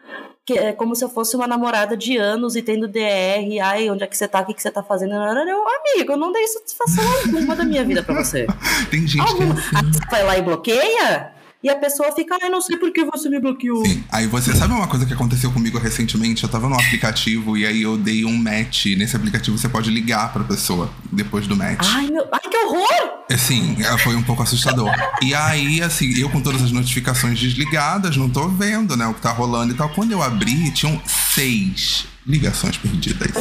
[0.53, 3.61] que, é como se eu fosse uma namorada de anos e tendo DR.
[3.63, 4.41] Ai, onde é que você tá?
[4.41, 5.13] O que, que você tá fazendo?
[5.13, 8.47] Eu, amigo, eu não dei satisfação alguma da minha vida pra você.
[8.89, 9.29] Tem gente que.
[9.29, 9.55] Alguma.
[9.75, 11.38] Aí você vai lá e bloqueia?
[11.61, 13.85] E a pessoa fica, ai, não sei por que você me bloqueou.
[13.85, 14.01] Sim.
[14.09, 16.41] Aí você sabe uma coisa que aconteceu comigo recentemente?
[16.43, 18.85] Eu tava num aplicativo e aí eu dei um match.
[18.97, 21.85] Nesse aplicativo você pode ligar pra pessoa depois do match.
[21.85, 23.25] Ai, meu, ai, que horror!
[23.29, 24.89] Assim, é, foi um pouco assustador.
[25.21, 29.21] E aí, assim, eu com todas as notificações desligadas, não tô vendo, né, o que
[29.21, 29.89] tá rolando e tal.
[29.89, 33.33] Quando eu abri, tinham seis ligações perdidas.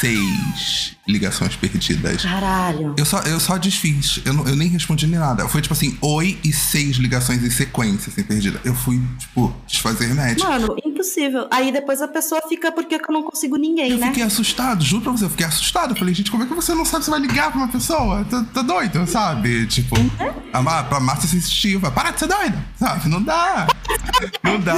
[0.00, 2.22] Seis ligações perdidas.
[2.22, 2.94] Caralho.
[2.96, 4.20] Eu só, eu só desfiz.
[4.24, 5.48] Eu, não- eu nem respondi nem nada.
[5.48, 8.60] Foi tipo assim, oi e seis ligações em sequência, assim, perdida.
[8.64, 10.38] Eu fui, tipo, desfazer match.
[10.40, 11.46] Mano, impossível.
[11.50, 14.06] Aí depois a pessoa fica, por que que eu não consigo ninguém, Eu né?
[14.08, 15.90] fiquei assustado, juro pra você, eu fiquei assustado.
[15.92, 18.24] Eu falei, gente, como é que você não sabe se vai ligar pra uma pessoa?
[18.24, 19.66] Tá, tá doido, sabe?
[19.66, 19.96] Tipo,
[20.52, 23.08] a, pra Márcia sensitiva, para de ser doida, sabe?
[23.08, 23.66] Não dá.
[24.44, 24.74] Não dá.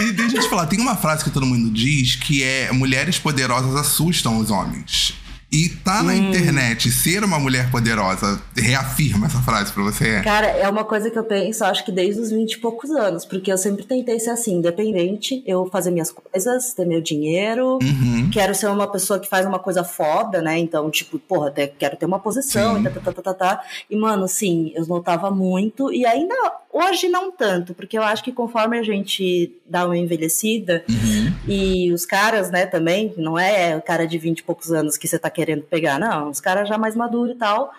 [0.00, 3.18] E deixa eu te falar, tem uma frase que todo mundo diz que é mulheres
[3.18, 5.14] poderosas assustam os homens.
[5.52, 10.20] E tá na internet ser uma mulher poderosa, reafirma essa frase pra você.
[10.22, 13.24] Cara, é uma coisa que eu penso, acho que desde os 20 e poucos anos,
[13.24, 18.30] porque eu sempre tentei ser assim, independente, eu fazer minhas coisas, ter meu dinheiro, Uhum.
[18.32, 20.56] quero ser uma pessoa que faz uma coisa foda, né?
[20.58, 22.80] Então, tipo, porra, até quero ter uma posição, Sim.
[22.82, 23.60] e tá, tá, tá, tá, tá, tá.
[23.90, 26.34] E, mano, sim, eu notava muito, e ainda
[26.72, 31.30] hoje não tanto, porque eu acho que conforme a gente dá uma envelhecida, Uhum.
[31.48, 35.08] E os caras, né, também, não é o cara de 20 e poucos anos que
[35.08, 36.30] você tá querendo pegar, não.
[36.30, 37.72] Os caras já mais maduros e tal,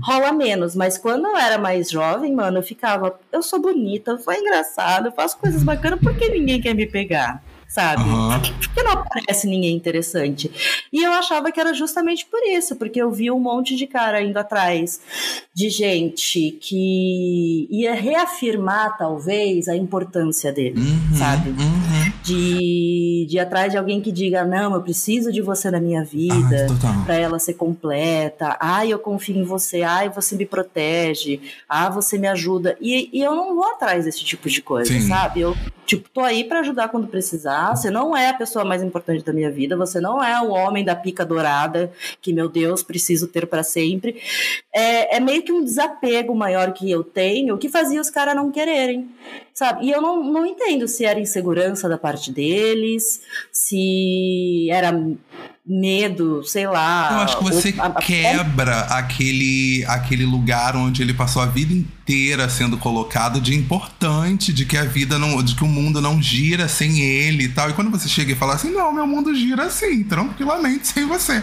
[0.00, 0.74] rola menos.
[0.74, 5.12] Mas quando eu era mais jovem, mano, eu ficava, eu sou bonita, foi engraçado, eu
[5.12, 7.42] faço coisas bacanas, por que ninguém quer me pegar?
[7.72, 8.02] sabe?
[8.02, 8.38] Uhum.
[8.38, 10.50] Por que não aparece ninguém interessante?
[10.92, 14.22] E eu achava que era justamente por isso, porque eu vi um monte de cara
[14.22, 15.00] indo atrás
[15.54, 21.48] de gente que ia reafirmar, talvez, a importância dele, uhum, sabe?
[21.48, 22.01] Uhum.
[22.22, 26.04] De, de ir atrás de alguém que diga: Não, eu preciso de você na minha
[26.04, 28.56] vida, ah, para ela ser completa.
[28.60, 29.82] Ai, eu confio em você.
[29.82, 31.40] Ai, você me protege.
[31.68, 32.76] Ah, você me ajuda.
[32.80, 35.08] E, e eu não vou atrás desse tipo de coisa, Sim.
[35.08, 35.40] sabe?
[35.40, 39.24] Eu, tipo, tô aí para ajudar quando precisar você não é a pessoa mais importante
[39.24, 43.28] da minha vida, você não é o homem da pica dourada que, meu Deus, preciso
[43.28, 44.20] ter para sempre.
[44.72, 48.50] É, é, meio que um desapego maior que eu tenho que fazia os caras não
[48.50, 49.08] quererem,
[49.54, 49.86] sabe?
[49.86, 53.20] E eu não, não entendo se era insegurança da parte deles,
[53.52, 54.92] se era
[55.64, 57.12] medo, sei lá.
[57.12, 61.72] Eu acho que você a, a, quebra aquele, aquele lugar onde ele passou a vida
[61.72, 65.42] inteira sendo colocado de importante, de que a vida não.
[65.42, 67.70] de que o mundo não gira sem ele e tal.
[67.70, 71.42] E quando você chega e fala assim, não, meu mundo gira assim, tranquilamente sem você.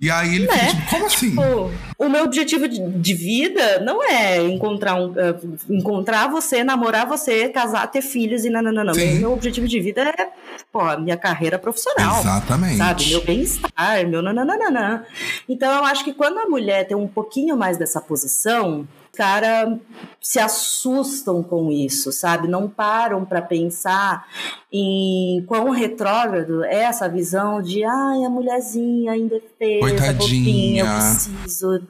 [0.00, 0.56] E aí ele né?
[0.56, 1.30] fica tipo, como assim?
[1.30, 7.50] Tipo, o meu objetivo de, vida não é encontrar, um, uh, encontrar você, namorar você,
[7.50, 8.94] casar, ter filhos e não, não, não.
[8.94, 10.30] Meu objetivo de vida é,
[10.72, 12.18] pô, minha carreira profissional.
[12.20, 12.78] Exatamente.
[12.78, 13.10] Sabe?
[13.10, 15.04] Meu bem-estar, meu nananana.
[15.46, 18.88] Então eu acho que quando a mulher tem um pouquinho mais dessa posição,
[19.20, 19.78] cara
[20.18, 22.48] se assustam com isso, sabe?
[22.48, 24.26] Não param para pensar
[24.72, 31.82] em quão retrógrado é essa visão de ai, a mulherzinha indefesa, bobinha, eu preciso.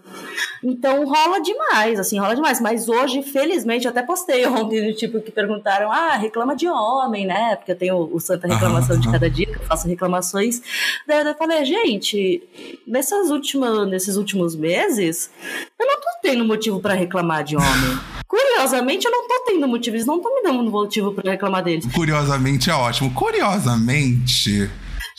[0.62, 2.60] Então rola demais, assim, rola demais.
[2.60, 7.56] Mas hoje, felizmente, eu até postei ontem, tipo, que perguntaram, ah, reclama de homem, né?
[7.56, 10.60] Porque eu tenho o Santa Reclamação de cada dia, que eu faço reclamações.
[11.06, 12.42] Daí eu falei, gente,
[12.86, 15.30] nessas últimas, nesses últimos meses,
[15.78, 17.98] eu não tô tendo motivo para reclamar de homem.
[18.26, 21.86] Curiosamente, eu não tô tendo motivo, eles não estão me dando motivo para reclamar deles.
[21.92, 23.12] Curiosamente é ótimo.
[23.12, 24.70] Curiosamente.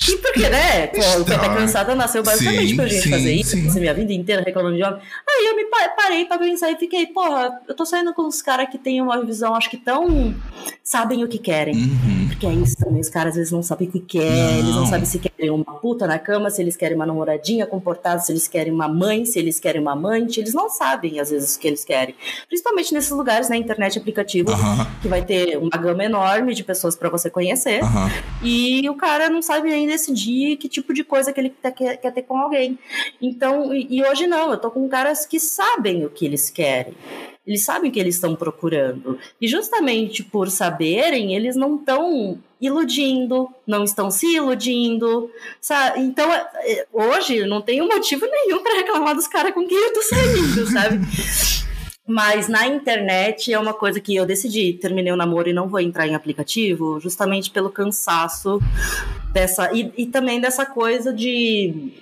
[0.08, 0.88] E porque, né?
[0.88, 3.80] Pô, o Pé tá cansada nasceu basicamente sim, pra gente sim, fazer isso, sim.
[3.80, 5.00] minha vida inteira reclamando de homem.
[5.00, 8.68] Aí eu me parei pra pensar e fiquei, porra, eu tô saindo com uns caras
[8.70, 10.34] que têm uma visão, acho que tão.
[10.84, 11.76] sabem o que querem.
[11.76, 12.21] Uhum.
[12.42, 14.88] Porque é isso também, os caras às vezes não sabem o que querem, eles não
[14.88, 18.48] sabem se querem uma puta na cama, se eles querem uma namoradinha comportada, se eles
[18.48, 21.68] querem uma mãe, se eles querem uma amante, eles não sabem às vezes o que
[21.68, 22.16] eles querem.
[22.48, 24.86] Principalmente nesses lugares, na né, internet, aplicativo, uhum.
[25.04, 27.84] que vai ter uma gama enorme de pessoas para você conhecer.
[27.84, 28.10] Uhum.
[28.42, 32.12] E o cara não sabe ainda decidir que tipo de coisa que ele quer, quer
[32.12, 32.80] ter com alguém.
[33.22, 36.96] Então, e, e hoje não, eu tô com caras que sabem o que eles querem.
[37.46, 39.18] Eles sabem o que eles estão procurando.
[39.40, 45.30] E justamente por saberem, eles não estão iludindo, não estão se iludindo.
[45.60, 46.02] Sabe?
[46.02, 49.94] Então, é, é, hoje não tenho motivo nenhum para reclamar dos caras com quem eu
[49.94, 51.00] tô saindo, sabe?
[52.08, 55.80] Mas na internet é uma coisa que eu decidi, terminei o namoro e não vou
[55.80, 58.60] entrar em aplicativo, justamente pelo cansaço
[59.32, 59.72] dessa.
[59.74, 61.94] E, e também dessa coisa de.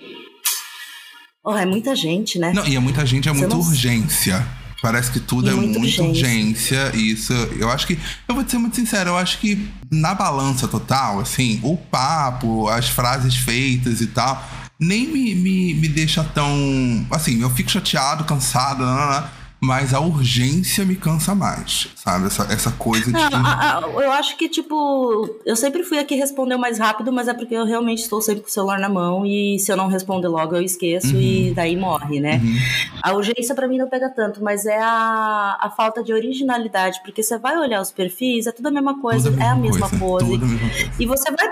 [1.44, 2.52] Oh, é muita gente, né?
[2.52, 3.58] Não, e é muita gente, é muita não...
[3.58, 4.46] urgência.
[4.82, 6.04] Parece que tudo e é muita urgência.
[6.04, 6.96] urgência.
[6.96, 7.98] Isso, eu acho que.
[8.26, 12.68] Eu vou te ser muito sincero, eu acho que na balança total, assim, o papo,
[12.68, 14.42] as frases feitas e tal,
[14.78, 17.06] nem me, me, me deixa tão.
[17.10, 22.26] Assim, eu fico chateado, cansado, não, não, não mas a urgência me cansa mais, sabe?
[22.26, 23.12] Essa, essa coisa de.
[23.12, 27.28] Não, a, a, eu acho que, tipo, eu sempre fui aqui responder mais rápido, mas
[27.28, 29.88] é porque eu realmente estou sempre com o celular na mão e se eu não
[29.88, 31.20] responder logo eu esqueço uhum.
[31.20, 32.40] e daí morre, né?
[32.42, 32.56] Uhum.
[33.02, 37.22] A urgência para mim não pega tanto, mas é a, a falta de originalidade, porque
[37.22, 39.90] você vai olhar os perfis, é tudo a mesma coisa, a mesma é a mesma
[39.90, 40.24] coisa, pose.
[40.24, 41.48] A mesma e você vai,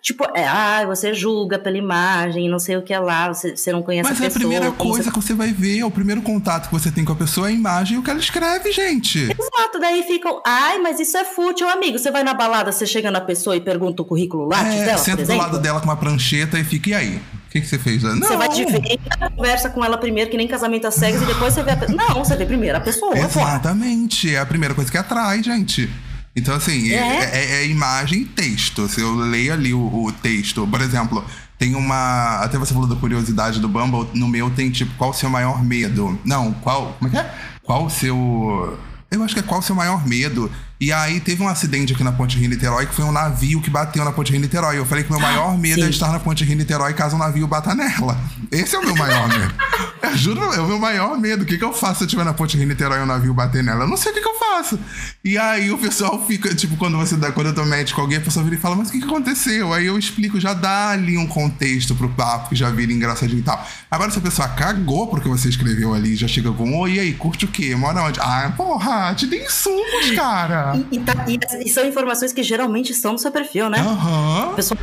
[0.00, 3.70] tipo, é, ah, você julga pela imagem, não sei o que é lá, você, você
[3.70, 4.28] não conhece mas a pessoa.
[4.28, 5.10] Mas é a primeira coisa você...
[5.10, 7.48] que você vai ver, é o primeiro contato que você tem com a pessoa pessoa
[7.48, 9.18] a imagem e o que ela escreve, gente.
[9.18, 11.98] Exato, daí ficam, ai, mas isso é fútil, amigo.
[11.98, 14.98] Você vai na balada, você chega na pessoa e pergunta o currículo lá é, dela,
[14.98, 17.16] senta do lado dela com uma prancheta e fica, e aí?
[17.16, 18.02] O que, que você fez?
[18.02, 18.18] Não.
[18.18, 19.00] Você vai de frente,
[19.36, 21.96] conversa com ela primeiro, que nem casamento às cegas, e depois você vê a pessoa.
[21.96, 23.18] Não, você vê primeiro a pessoa.
[23.18, 24.34] Exatamente.
[24.34, 25.90] É a primeira coisa que atrai, gente.
[26.36, 28.88] Então, assim, é, é, é, é imagem e texto.
[28.88, 31.24] Se eu leio ali o, o texto, por exemplo,
[31.58, 32.40] tem uma.
[32.40, 34.08] Até você falou da curiosidade do Bumble.
[34.14, 36.18] No meu tem tipo, qual o seu maior medo?
[36.24, 36.94] Não, qual.
[36.98, 37.34] Como é que é?
[37.62, 38.78] Qual o seu.
[39.10, 40.50] Eu acho que é qual o seu maior medo.
[40.80, 43.70] E aí teve um acidente aqui na Ponte Rio Niterói que foi um navio que
[43.70, 44.78] bateu na Ponte Rio Niterói.
[44.78, 45.88] Eu falei que meu maior medo é Sim.
[45.88, 48.18] é estar na Ponte Rio Niterói caso um navio bata nela.
[48.50, 49.54] Esse é o meu maior medo.
[50.02, 51.44] Eu juro, é o meu maior medo.
[51.44, 53.32] O que, que eu faço se eu estiver na Ponte Rio Niterói e um navio
[53.32, 53.84] bater nela?
[53.84, 54.78] Eu não sei o que, que eu faço?
[55.24, 58.20] E aí o pessoal fica, tipo, quando você dá, quando eu dou médico alguém, a
[58.20, 59.72] pessoa vira e fala, mas o que, que aconteceu?
[59.72, 63.42] Aí eu explico, já dá ali um contexto pro papo, que já vira engraçadinho e
[63.42, 63.66] tal.
[63.90, 67.14] Agora, se a pessoa cagou porque você escreveu ali, já chega com, oi, e aí,
[67.14, 67.74] curte o quê?
[67.74, 68.20] Mora onde?
[68.20, 70.63] Ah, porra, te dei insumos, cara.
[70.90, 73.80] E, e, tá, e, e são informações que geralmente estão no seu perfil, né?
[73.80, 74.50] Aham.
[74.52, 74.78] O pessoal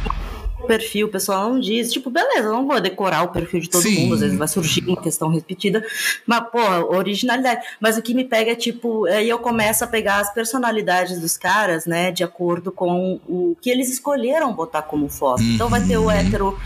[0.63, 3.69] o perfil, o pessoal não diz, tipo, beleza, eu não vou decorar o perfil de
[3.69, 3.95] todo Sim.
[3.95, 5.83] mundo, às vezes vai surgir uma questão repetida,
[6.25, 6.59] mas, pô,
[6.95, 7.65] originalidade.
[7.79, 11.35] Mas o que me pega é, tipo, aí eu começo a pegar as personalidades dos
[11.35, 15.41] caras, né, de acordo com o que eles escolheram botar como foto.
[15.41, 16.11] Então vai ter o Uhum.
[16.11, 16.59] hétero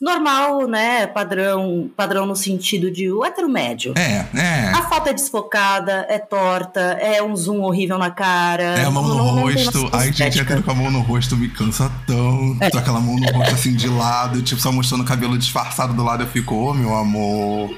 [0.00, 3.94] normal, né, padrão, padrão no sentido de o hétero médio.
[3.96, 4.70] É, é.
[4.74, 8.62] A foto é desfocada, é torta, é um zoom horrível na cara.
[8.78, 9.88] É a mão no não- rosto.
[9.92, 12.56] Ai, gente, hétero com a mão no rosto me cansa tanto.
[12.60, 12.66] É.
[12.66, 16.22] Aquela mão no rosto assim de lado, tipo, só mostrando o cabelo disfarçado do lado.
[16.24, 17.70] Eu fico, ô meu amor,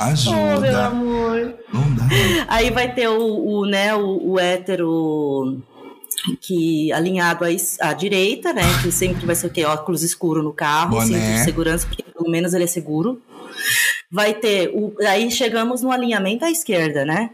[0.00, 0.86] Oh, meu ajuda.
[0.88, 1.54] amor.
[1.72, 2.04] Não dá.
[2.48, 3.20] Aí vai ter o,
[3.60, 5.62] o, né, o, o hétero
[6.40, 7.48] que alinhado à,
[7.88, 8.62] à direita, né?
[8.82, 9.64] Que sempre vai ser o quê?
[9.64, 11.06] Óculos escuro no carro, Boné.
[11.06, 13.20] cinto de segurança, porque pelo menos ele é seguro.
[14.10, 14.94] Vai ter o.
[15.06, 17.30] Aí chegamos no alinhamento à esquerda, né?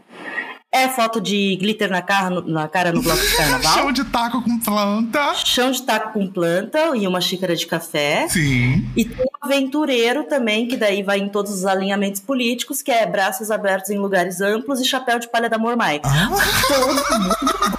[0.71, 3.73] É foto de glitter na cara, no- na cara no bloco de carnaval.
[3.81, 5.33] Chão de taco com planta.
[5.43, 8.27] Chão de taco com planta e uma xícara de café.
[8.29, 8.85] Sim.
[8.95, 13.03] E tem um aventureiro também, que daí vai em todos os alinhamentos políticos, que é
[13.07, 16.01] braços abertos em lugares amplos e chapéu de palha da Mormai.
[16.03, 16.29] Ah,
[16.67, 17.77] Todo mundo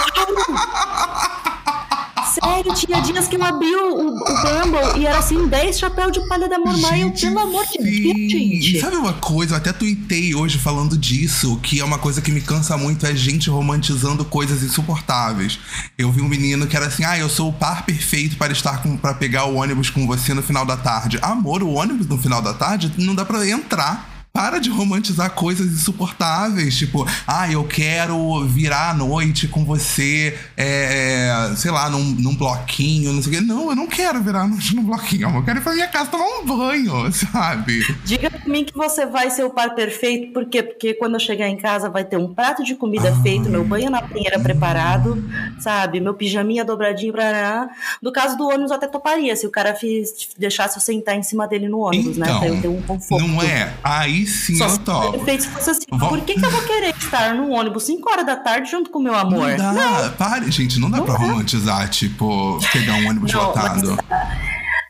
[2.32, 6.20] Sério, tinha dias que eu abri o, o, Bumble e era assim, 10 chapéu de
[6.28, 6.56] palha da.
[6.56, 8.80] Eu, Gente, pelo amor de Deus, gente.
[8.80, 9.54] Sabe uma coisa?
[9.54, 13.16] Eu até tuitei hoje falando disso, que é uma coisa que me cansa muito, é
[13.16, 15.58] gente romantizando coisas insuportáveis.
[15.98, 18.82] Eu vi um menino que era assim, ah, eu sou o par perfeito para estar
[18.82, 21.18] com, para pegar o ônibus com você no final da tarde.
[21.22, 24.09] Amor, o ônibus no final da tarde não dá pra entrar.
[24.32, 31.52] Para de romantizar coisas insuportáveis, tipo, ah, eu quero virar à noite com você, é,
[31.56, 33.40] sei lá, num, num bloquinho, não sei o quê.
[33.40, 35.40] Não, eu não quero virar à noite num bloquinho, amor.
[35.40, 37.80] Eu quero ir pra minha casa tomar um banho, sabe?
[38.04, 40.62] Diga pra mim que você vai ser o par perfeito, por quê?
[40.62, 43.90] Porque quando eu chegar em casa vai ter um prato de comida feito, meu banho
[43.90, 45.22] na banheira preparado,
[45.58, 46.00] sabe?
[46.00, 47.68] Meu pijaminha dobradinho pra.
[48.00, 51.22] No caso do ônibus, eu até toparia, se o cara fiz, deixasse eu sentar em
[51.22, 52.26] cima dele no ônibus, né?
[52.38, 53.26] Pra eu ter um conforto.
[53.26, 53.74] Não é?
[53.82, 55.24] Aí sim Só eu topo.
[55.30, 55.86] se fosse assim.
[55.90, 58.90] Vamos- Por que, que eu vou querer estar num ônibus 5 horas da tarde junto
[58.90, 59.56] com o meu amor?
[59.56, 61.20] Não dá, pare, gente, não dá Não pra dá.
[61.20, 63.96] romantizar, tipo, pegar um ônibus Não, lotado.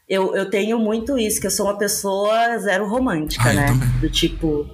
[0.08, 3.66] Eu, eu tenho muito isso, que eu sou uma pessoa zero romântica, Ah, né?
[4.00, 4.66] Do tipo.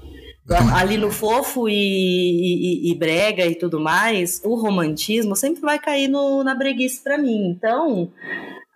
[0.73, 6.07] Ali no fofo e, e- e brega e tudo mais, o romantismo sempre vai cair
[6.07, 7.51] no, na breguice pra mim.
[7.51, 8.09] Então,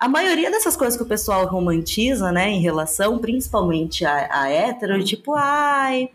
[0.00, 5.04] a maioria dessas coisas que o pessoal romantiza, né, em relação principalmente a, a hétero,
[5.04, 6.08] tipo, ai,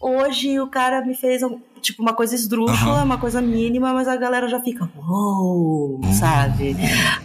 [0.00, 3.04] hoje o cara me fez um- tipo uma coisa esdrúxula, Aham.
[3.04, 6.76] uma coisa mínima, mas a galera já fica, uou, sabe?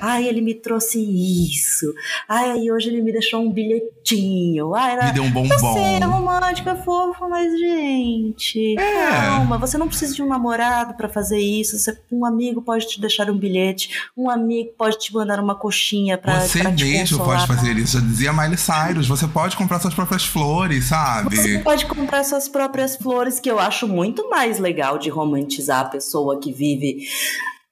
[0.02, 1.94] Ai, ele me trouxe isso.
[2.28, 4.74] Ai, hoje ele me deixou um bilhetinho.
[4.76, 6.18] Ai, era, Me deu um você é bombom.
[6.18, 9.12] romântica, fofa, mas gente, É.
[9.12, 11.78] calma, você não precisa de um namorado pra fazer isso.
[11.78, 16.18] Você, um amigo pode te deixar um bilhete, um amigo pode te mandar uma coxinha
[16.18, 17.46] pra, Você pra te mesmo consolar.
[17.46, 18.00] pode fazer isso.
[18.00, 21.60] Já dizia Miley Cyrus, você pode comprar suas próprias flores, Você sabe?
[21.64, 26.40] pode comprar suas próprias flores, que eu acho muito mais legal de romantizar a pessoa
[26.40, 27.06] que vive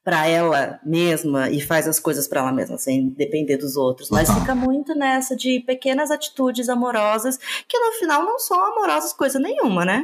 [0.05, 4.11] pra ela mesma e faz as coisas pra ela mesma, sem depender dos outros.
[4.11, 9.39] Mas fica muito nessa de pequenas atitudes amorosas, que no final não são amorosas coisa
[9.39, 10.03] nenhuma, né?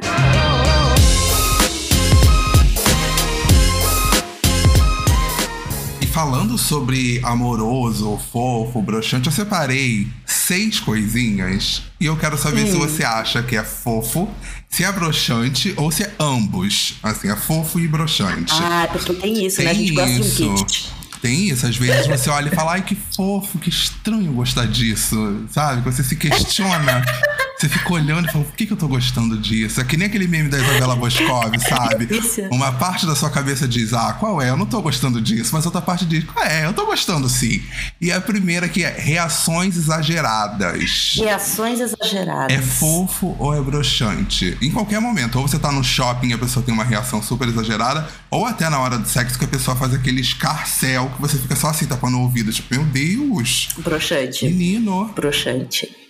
[6.00, 12.76] E falando sobre amoroso, fofo, broxante, eu separei seis coisinhas e eu quero saber se
[12.76, 14.28] você acha que é fofo,
[14.72, 16.94] se é broxante ou se é ambos.
[17.02, 18.54] Assim, é fofo e broxante.
[18.54, 19.70] Ah, porque tem isso, né?
[19.70, 20.92] A gente gosta de um kit.
[21.20, 25.44] Tem isso, às vezes você olha e fala, ai que fofo, que estranho gostar disso,
[25.52, 25.80] sabe?
[25.82, 27.04] Você se questiona,
[27.62, 29.80] você fica olhando e fala, por que, que eu tô gostando disso?
[29.80, 32.08] É que nem aquele meme da Isabela Boscov, sabe?
[32.10, 32.42] Isso.
[32.50, 34.50] Uma parte da sua cabeça diz, ah, qual é?
[34.50, 36.66] Eu não tô gostando disso, mas outra parte diz, qual é?
[36.66, 37.62] Eu tô gostando sim.
[38.00, 41.14] E a primeira que é reações exageradas.
[41.16, 42.56] Reações exageradas.
[42.56, 44.58] É fofo ou é broxante?
[44.60, 45.38] Em qualquer momento.
[45.38, 48.68] Ou você tá no shopping e a pessoa tem uma reação super exagerada, ou até
[48.68, 51.86] na hora do sexo que a pessoa faz aquele escarcel que você fica só assim,
[51.86, 52.52] tapando o ouvido.
[52.52, 54.46] Tipo, meu Deus, Broxante.
[54.46, 55.12] menino.
[55.14, 56.01] broxante.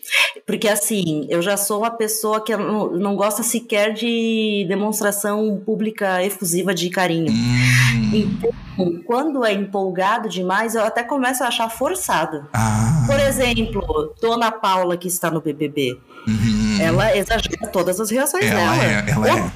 [0.46, 6.22] Porque assim, eu já sou uma pessoa que não, não gosta sequer de demonstração pública
[6.24, 7.30] efusiva de carinho.
[7.30, 8.10] Hum.
[8.12, 12.46] Então, quando é empolgado demais, eu até começo a achar forçado.
[12.52, 13.04] Ah.
[13.06, 16.78] Por exemplo, Dona Paula, que está no BBB, uhum.
[16.80, 18.84] ela exagera todas as reações Ela dela.
[18.84, 19.52] é, ela é.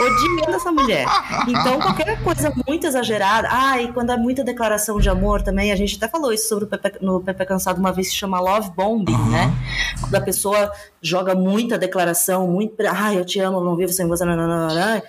[0.00, 1.06] Odiando essa mulher.
[1.48, 3.48] Então, qualquer coisa muito exagerada.
[3.50, 6.64] Ah, e quando é muita declaração de amor também, a gente até falou isso sobre
[6.64, 9.30] o Pepe, no Pepe Cansado uma vez, que se chama Love Bombing, Uhum.
[9.30, 9.52] né?
[10.00, 10.72] Quando a pessoa
[11.02, 12.74] joga muita declaração, muito.
[12.88, 14.24] Ah, eu te amo, não vivo sem você.
[14.24, 15.02] nananana.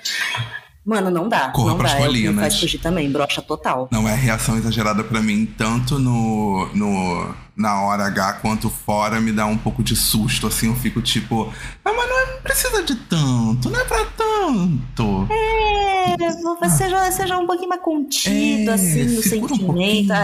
[0.83, 1.49] Mano, não dá.
[1.49, 1.97] Corra não pras dá.
[1.97, 2.39] É me colinas.
[2.41, 3.87] faz fugir também, brocha total.
[3.91, 9.31] Não é reação exagerada pra mim, tanto no, no na hora H quanto fora, me
[9.31, 11.53] dá um pouco de susto, assim, eu fico tipo,
[11.85, 15.27] ah, mas não, é- precisa de tanto, não é pra tanto.
[15.31, 19.65] É, seja, seja um pouquinho mais contido, É, assim, no um sentimento.
[19.65, 20.11] pouquinho.
[20.13, 20.17] Ah,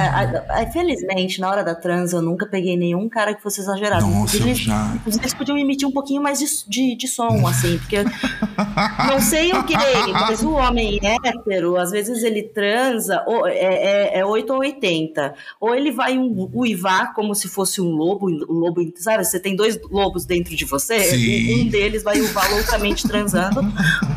[0.50, 4.06] ah, ah, Felizmente, na hora da trans, eu nunca peguei nenhum cara que fosse exagerado.
[4.06, 4.94] Nossa, Inclusive, já.
[5.06, 7.98] Eles podiam emitir um pouquinho mais de, de, de som, assim, porque
[9.08, 9.74] não sei o que,
[10.12, 15.34] mas o homem hétero, às vezes ele transa, ou é, é, é 8 ou 80.
[15.60, 19.26] Ou ele vai um, uivar como se fosse um lobo, um lobo, sabe?
[19.26, 21.62] Você tem dois lobos dentro de você, Sim.
[21.64, 23.60] um deles vai uivar loucamente transando,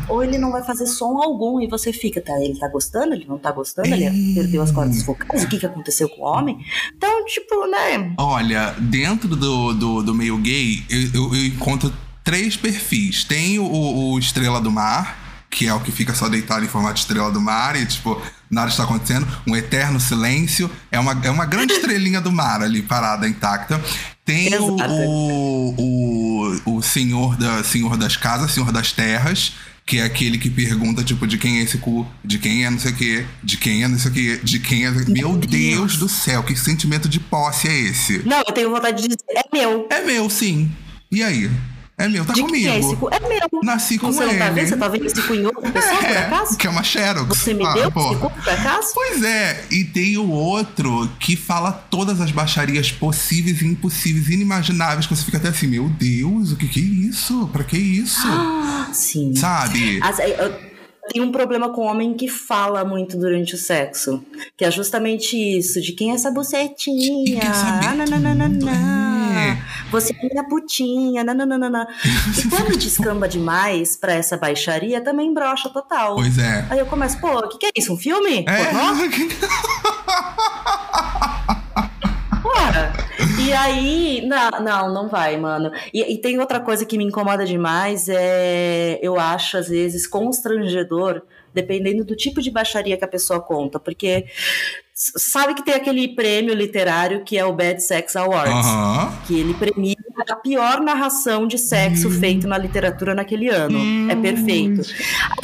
[0.07, 2.39] ou ele não vai fazer som algum e você fica, tá?
[2.39, 5.65] Ele tá gostando, ele não tá gostando, ele perdeu as cordas vocais, o que que
[5.65, 6.59] aconteceu com o homem?
[6.95, 8.13] Então, tipo, né?
[8.19, 11.91] Olha, dentro do, do, do meio gay, eu, eu- eu encontro
[12.23, 13.23] três perfis.
[13.23, 13.65] Tem o,
[14.13, 15.20] o Estrela do Mar,
[15.51, 18.19] que é o que fica só deitado em formato de Estrela do Mar e, tipo,
[18.49, 19.27] nada está acontecendo.
[19.45, 20.71] Um eterno silêncio.
[20.89, 23.79] É uma, é uma grande estrelinha do mar ali, parada, intacta.
[24.23, 29.53] Tem o, o, o, o senhor, da, senhor das casas, senhor das terras.
[29.83, 32.79] Que é aquele que pergunta, tipo, de quem é esse cu, de quem é não
[32.79, 34.91] sei o quê, de quem é não sei o quê, de quem é.
[34.91, 38.19] Meu Deus do céu, que sentimento de posse é esse?
[38.19, 39.87] Não, eu tenho vontade de dizer, é meu.
[39.89, 40.71] É meu, sim.
[41.11, 41.49] E aí?
[42.03, 42.57] É meu, tá de comigo.
[42.65, 42.93] quem é esse?
[42.93, 43.61] É meu.
[43.63, 44.53] Nasci com Você não tá ele.
[44.55, 44.67] vendo?
[44.69, 46.57] Você tá vendo esse cu em outra pessoa, por É, acaso?
[46.57, 47.37] que é uma Xerox.
[47.37, 48.11] Você me Ah, deu porra.
[48.13, 48.87] esse cu, por acaso?
[48.93, 55.05] Pois é, e tem o outro que fala todas as baixarias possíveis e impossíveis, inimagináveis,
[55.05, 57.47] que você fica até assim, meu Deus, o que que é isso?
[57.53, 58.27] Pra que isso?
[58.93, 59.33] Sim.
[59.35, 59.99] Sabe?
[60.01, 60.71] As- eu
[61.13, 64.23] tenho um problema com homem que fala muito durante o sexo.
[64.57, 67.39] Que é justamente isso, de quem é essa bucetinha?
[67.41, 68.49] quer saber Ah, nananana.
[69.91, 71.87] Você é minha putinha, nananana.
[72.37, 76.15] E quando descamba demais pra essa baixaria, também brocha total.
[76.15, 76.65] Pois é.
[76.69, 77.93] Aí eu começo, pô, o que, que é isso?
[77.93, 78.45] Um filme?
[78.47, 78.65] É.
[78.65, 78.93] Pornô?
[82.41, 82.93] Bora!
[83.39, 85.71] E aí, não, não, não vai, mano.
[85.93, 91.21] E, e tem outra coisa que me incomoda demais, é eu acho, às vezes, constrangedor,
[91.53, 94.25] dependendo do tipo de baixaria que a pessoa conta, porque
[94.93, 99.17] sabe que tem aquele prêmio literário que é o Bad Sex Awards, Aham.
[99.25, 99.95] que ele premia
[100.29, 104.11] a pior narração de sexo feito na literatura naquele ano.
[104.11, 104.81] É perfeito.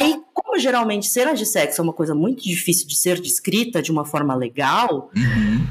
[0.00, 3.90] Aí, como geralmente cenas de sexo é uma coisa muito difícil de ser descrita de
[3.90, 5.66] uma forma legal, Uhum.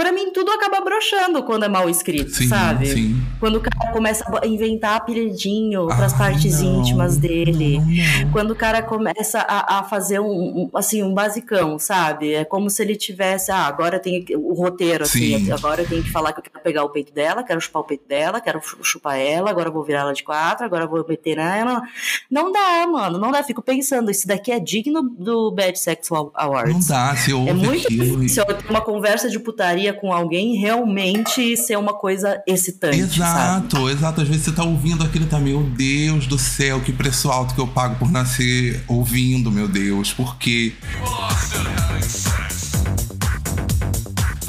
[0.00, 2.86] Pra mim, tudo acaba broxando quando é mal escrito, Sim, sabe?
[2.86, 3.22] sim.
[3.38, 7.78] Quando o cara começa a inventar apelidinho pras Ai, partes não, íntimas dele.
[7.78, 7.84] não,
[8.24, 8.32] não.
[8.32, 12.32] Quando o cara começa a, a fazer um, um, assim, um basicão, sabe?
[12.32, 15.52] É como se ele tivesse, ah, agora tem o roteiro, assim, Sim.
[15.52, 17.84] agora eu tenho que falar que eu quero pegar o peito dela, quero chupar o
[17.84, 20.88] peito dela, quero chu- chupar ela, agora eu vou virar ela de quatro, agora eu
[20.88, 21.82] vou meter nela.
[22.30, 23.42] Não dá, mano, não dá.
[23.42, 26.72] Fico pensando, isso daqui é digno do Bad Sex Awards.
[26.72, 30.12] Não dá, se ouve É muito aquilo difícil eu ter uma conversa de putaria com
[30.12, 33.12] alguém realmente ser uma coisa excitante, sabe?
[33.14, 34.20] Exato, exato.
[34.20, 37.54] Às vezes você tá ouvindo aquilo e tá, meu Deus do céu, que preço alto
[37.54, 40.12] que eu pago por nascer ouvindo, meu Deus.
[40.12, 40.74] Por quê?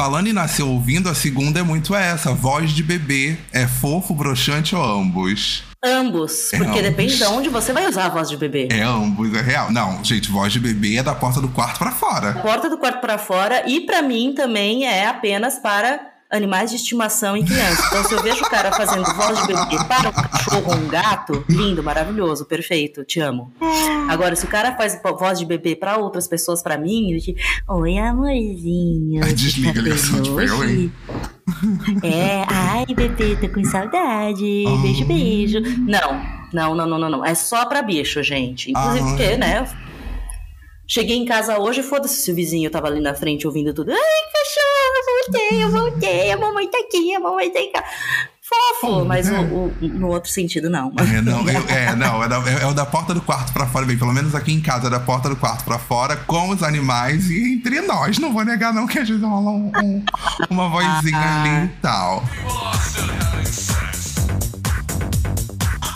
[0.01, 2.33] Falando em nascer ouvindo, a segunda é muito essa.
[2.33, 3.37] Voz de bebê.
[3.53, 5.61] É fofo, broxante ou ambos?
[5.83, 6.81] Ambos, É porque ambos.
[6.89, 8.67] depende de onde você vai usar a voz de bebê.
[8.71, 9.71] É ambos, é real.
[9.71, 12.33] Não, gente, voz de bebê é da porta do quarto pra fora.
[12.33, 15.99] Porta do quarto pra fora e pra mim também é apenas para
[16.31, 17.85] animais de estimação e crianças.
[17.87, 20.87] Então se eu vejo o cara fazendo voz de bebê para um cachorro ou um
[20.87, 23.51] gato, lindo, maravilhoso, perfeito, te amo.
[24.09, 27.19] Agora se o cara faz vo- voz de bebê pra outras pessoas, pra mim, ele
[27.19, 27.35] diz,
[27.67, 30.91] oi amorzinho, Desliga tá a ligação bem de ferro, hoje?" hein?
[32.03, 34.63] É, ai, bebê, tô com saudade.
[34.67, 34.81] Ah.
[34.81, 35.59] Beijo, beijo.
[35.79, 36.21] Não,
[36.53, 37.25] não, não, não, não, não.
[37.25, 38.71] É só pra bicho, gente.
[38.71, 39.09] Inclusive, Ah.
[39.09, 39.67] porque, né?
[40.93, 43.91] Cheguei em casa hoje, foda-se se o vizinho tava ali na frente ouvindo tudo.
[43.91, 43.97] Ai,
[44.33, 47.85] cachorro, voltei, eu voltei, a mamãe tá aqui, a mamãe tá cá.
[48.41, 49.39] Fofo, Oh, mas é.
[49.39, 50.91] o, o- no outro sentido, não.
[50.99, 53.85] É, não, eu- é, não, é, da, é o da porta do quarto pra fora,
[53.85, 56.61] bem, pelo menos aqui em casa é da porta do quarto pra fora, com os
[56.61, 58.17] animais e entre nós.
[58.17, 60.03] Não vou negar, não, que às vezes rola um, um-
[60.49, 61.43] uma vozinha Ah.
[61.43, 62.21] ali e tal.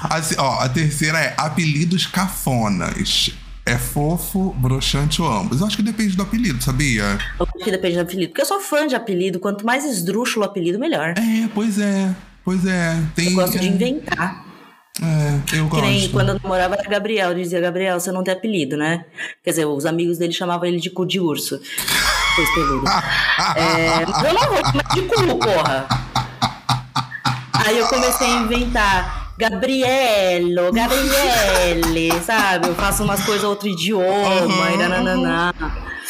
[0.10, 3.32] Assim, ó, a terceira é apelidos cafonas.
[3.68, 5.60] É fofo, broxante ou ambos.
[5.60, 7.18] Eu acho que depende do apelido, sabia?
[7.40, 8.30] Eu acho que depende do apelido.
[8.30, 9.40] Porque eu sou fã de apelido.
[9.40, 11.16] Quanto mais esdrúxulo o apelido, melhor.
[11.18, 12.14] É, pois é.
[12.44, 12.96] Pois é.
[13.16, 14.46] Tem, Eu gosto de é, inventar.
[15.02, 16.12] É, eu Que nem gosto.
[16.12, 19.04] quando eu namorava era Gabriel, eu dizia, Gabriel, você não tem apelido, né?
[19.44, 21.60] Quer dizer, os amigos dele chamavam ele de cu de urso.
[22.36, 22.86] Pois peludo.
[23.58, 25.88] É, eu não vou chamar de cu, porra.
[27.66, 32.68] Aí eu comecei a inventar Gabrielo, Gabriele, sabe?
[32.68, 35.54] Eu faço umas coisas outro idioma, e nananana.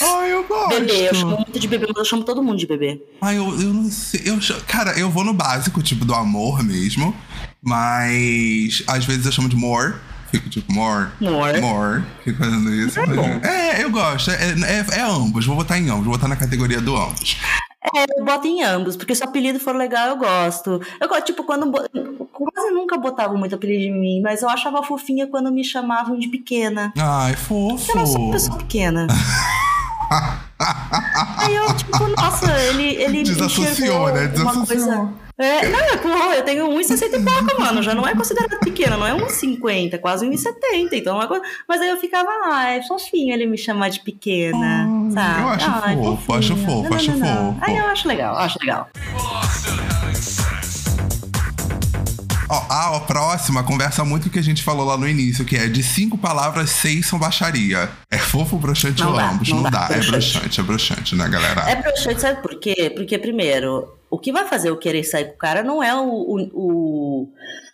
[0.01, 0.69] Ai, eu gosto.
[0.69, 3.01] Bebê, eu chamo muito de bebê, mas eu chamo todo mundo de bebê.
[3.21, 4.21] Ai, eu, eu não sei.
[4.25, 7.15] Eu, cara, eu vou no básico, tipo, do amor mesmo.
[7.61, 9.95] Mas às vezes eu chamo de more.
[10.29, 11.09] Fico tipo, more.
[11.19, 11.61] More.
[11.61, 12.03] More.
[12.23, 12.99] Fico fazendo isso.
[12.99, 13.47] É bom.
[13.47, 14.31] É, eu gosto.
[14.31, 15.45] É, é, é ambos.
[15.45, 16.03] Vou botar em ambos.
[16.03, 17.37] Vou botar na categoria do ambos.
[17.95, 20.81] É, eu boto em ambos, porque se o apelido for legal, eu gosto.
[20.99, 21.71] Eu gosto, tipo, quando.
[22.65, 26.27] Quase nunca botavam muito apelido em mim, mas eu achava fofinha quando me chamavam de
[26.27, 26.91] pequena.
[26.97, 27.91] Ai, fofo.
[27.91, 29.05] Eu não sou uma pessoa pequena.
[31.37, 34.21] Aí eu, tipo, nossa, ele, ele Desassociou, né?
[34.21, 34.65] uma Desassociou.
[34.65, 35.09] coisa.
[35.37, 37.83] É, não, é, porra, eu tenho 1,60 e pouco, mano.
[37.83, 40.93] Já não é considerado pequena, não é 1,50, quase 1,70.
[40.93, 41.43] Então, é coisa...
[41.67, 45.41] Mas aí eu ficava, ah, é fofinho ele me chamar de pequena, sabe?
[45.41, 46.67] eu acho Ai, fofo, acho fofinho.
[46.77, 47.53] fofo, Não, acho não.
[47.53, 47.57] fofo.
[47.61, 48.89] Aí eu acho legal, acho legal.
[52.47, 55.55] Ó, a, a próxima conversa muito o que a gente falou lá no início, que
[55.55, 57.89] é de cinco palavras, seis são baixaria.
[58.11, 59.49] É fofo, broxante Não ou dá, ambos?
[59.49, 59.95] não Não, dá, dá.
[59.95, 60.59] É broxante.
[60.59, 61.61] é broxante, né, galera?
[61.69, 62.91] É broxante, sabe por quê?
[62.95, 66.07] Porque, primeiro, o que vai fazer eu querer sair com o cara não é o,
[66.07, 67.29] o- o-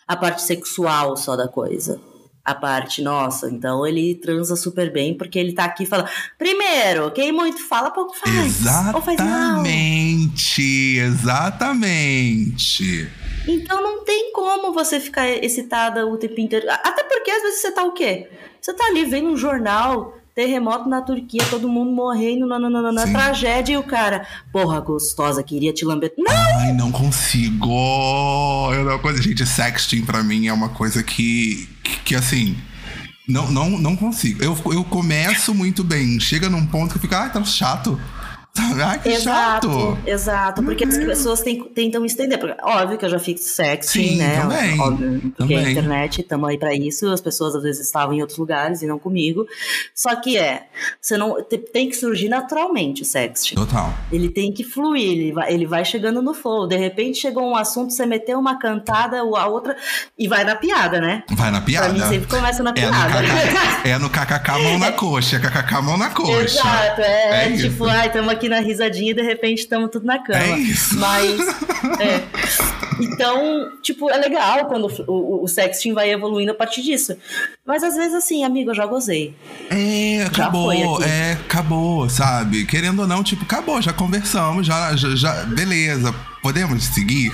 [0.08, 2.00] a parte sexual só da coisa.
[2.44, 6.10] A parte, nossa, então ele transa super bem porque ele tá aqui falando.
[6.40, 8.66] Primeiro, quem muito fala, pouco faz.
[8.96, 9.20] Ou faz.
[9.20, 13.08] Exatamente, exatamente.
[13.48, 16.68] Então não tem como você ficar excitada o tempo inteiro.
[16.70, 18.30] Até porque às vezes você tá o quê?
[18.60, 23.14] Você tá ali vendo um jornal, terremoto na Turquia, todo mundo morrendo, nananana, Sim.
[23.14, 26.14] tragédia, e o cara, porra, gostosa, queria te lamber.
[26.18, 26.32] Não!
[26.32, 27.68] Ai, não consigo.
[28.74, 29.24] Eu não consigo.
[29.24, 32.56] Gente, sexting pra mim é uma coisa que, que, que, assim.
[33.28, 34.44] Não, não, não consigo.
[34.44, 36.20] Eu, eu começo muito bem.
[36.20, 38.00] Chega num ponto que eu fico, ai, tá chato.
[38.54, 38.82] Sabe?
[38.82, 39.98] Ai, que Exato, chato.
[40.06, 41.42] exato, porque as pessoas
[41.74, 42.38] tentam estender.
[42.62, 44.42] Óbvio que eu já fiz sexting, Sim, né?
[44.42, 45.72] também, Óbvio, porque a também.
[45.72, 49.00] internet, estamos aí pra isso, as pessoas às vezes estavam em outros lugares e não
[49.00, 49.46] comigo.
[49.96, 50.64] Só que é,
[51.00, 53.56] você não te- tem que surgir naturalmente o sexting.
[53.56, 53.94] Total.
[54.12, 56.68] Ele tem que fluir, ele vai, ele vai chegando no flow.
[56.68, 59.78] De repente chegou um assunto, você meteu uma cantada, ou a outra,
[60.20, 61.24] e vai na piada, né?
[61.32, 61.88] Vai na piada.
[61.90, 63.22] Pra mim sempre começa na É no, piada.
[63.24, 65.38] kkk, é no kkk mão na coxa.
[65.38, 66.42] É kkk mão na coxa.
[66.60, 67.86] Exato, é, É tipo, isso.
[67.90, 70.40] ai, estamos aqui na risadinha e de repente estamos tudo na cama.
[70.44, 70.98] É isso.
[70.98, 71.40] Mas,
[72.00, 72.24] é.
[73.00, 77.16] Então, tipo, é legal quando o, o, o sexting vai evoluindo a partir disso.
[77.66, 79.34] Mas às vezes, assim, amigo, eu já gozei.
[79.70, 81.04] É, acabou, aqui.
[81.10, 82.66] é, acabou, sabe?
[82.66, 86.14] Querendo ou não, tipo, acabou, já conversamos, já, já, já- beleza,
[86.44, 87.32] podemos seguir,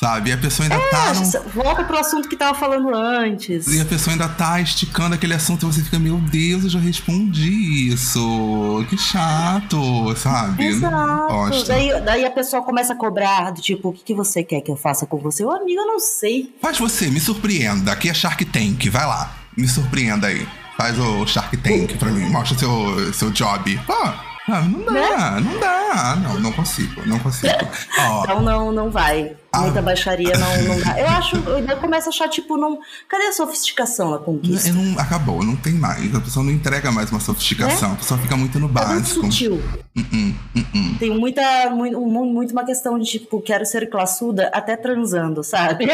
[0.00, 0.30] sabe?
[0.30, 3.66] E a pessoa ainda tá Ah, num, Volta pro assunto que tava falando antes.
[3.68, 6.78] E a pessoa ainda tá esticando aquele assunto e você fica, meu Deus, eu já
[6.78, 8.84] respondi isso.
[8.88, 10.64] Que chato, sabe?
[10.66, 11.64] Exato.
[11.66, 14.70] Daí, daí a pessoa começa a cobrar do tipo, o que, que você quer que
[14.70, 15.44] eu faça com você?
[15.44, 16.54] Ô, amigo, eu não sei.
[16.60, 17.92] Faz você, me surpreenda.
[17.92, 19.34] Aqui é Shark Tank, vai lá.
[19.56, 20.46] Me surpreenda aí.
[20.76, 22.28] Faz o Shark Tank pra mim.
[22.30, 23.80] Mostra seu, seu job.
[23.88, 25.40] Ah, não dá, Né?
[25.40, 26.16] não dá.
[26.16, 27.52] Não, não consigo, não consigo.
[27.98, 29.34] Ó, Então não, não vai.
[29.52, 29.60] Ah.
[29.62, 31.00] Muita baixaria não, não dá.
[31.00, 31.36] Eu acho,
[31.68, 32.78] eu começo a achar, tipo, não.
[33.08, 34.68] Cadê a sofisticação na conquista?
[34.68, 36.14] eu não, acabou, não tem mais.
[36.14, 37.92] A pessoa não entrega mais uma sofisticação.
[37.92, 39.24] A pessoa fica muito no É muito básico.
[39.24, 39.54] sutil.
[39.96, 40.98] Uh-uh, uh-uh.
[40.98, 45.86] Tem muita, muito, muito uma questão de, tipo, quero ser classuda até transando, sabe?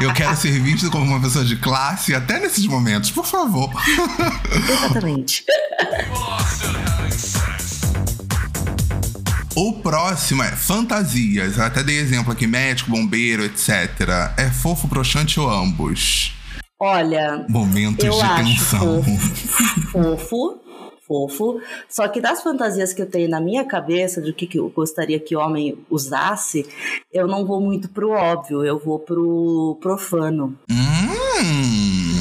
[0.00, 3.68] Eu, eu quero ser visto como uma pessoa de classe até nesses momentos, por favor.
[4.68, 5.44] Exatamente.
[9.56, 11.58] O próximo é fantasias.
[11.58, 13.68] Eu até dei exemplo aqui: médico, bombeiro, etc.
[14.36, 16.32] É fofo, broxante ou ambos?
[16.78, 19.02] Olha, Momentos eu de acho tensão.
[19.02, 20.60] fofo, fofo,
[21.06, 21.60] fofo.
[21.88, 25.20] Só que das fantasias que eu tenho na minha cabeça do que, que eu gostaria
[25.20, 26.66] que homem usasse,
[27.12, 30.56] eu não vou muito pro óbvio, eu vou pro profano.
[30.70, 32.19] Hum.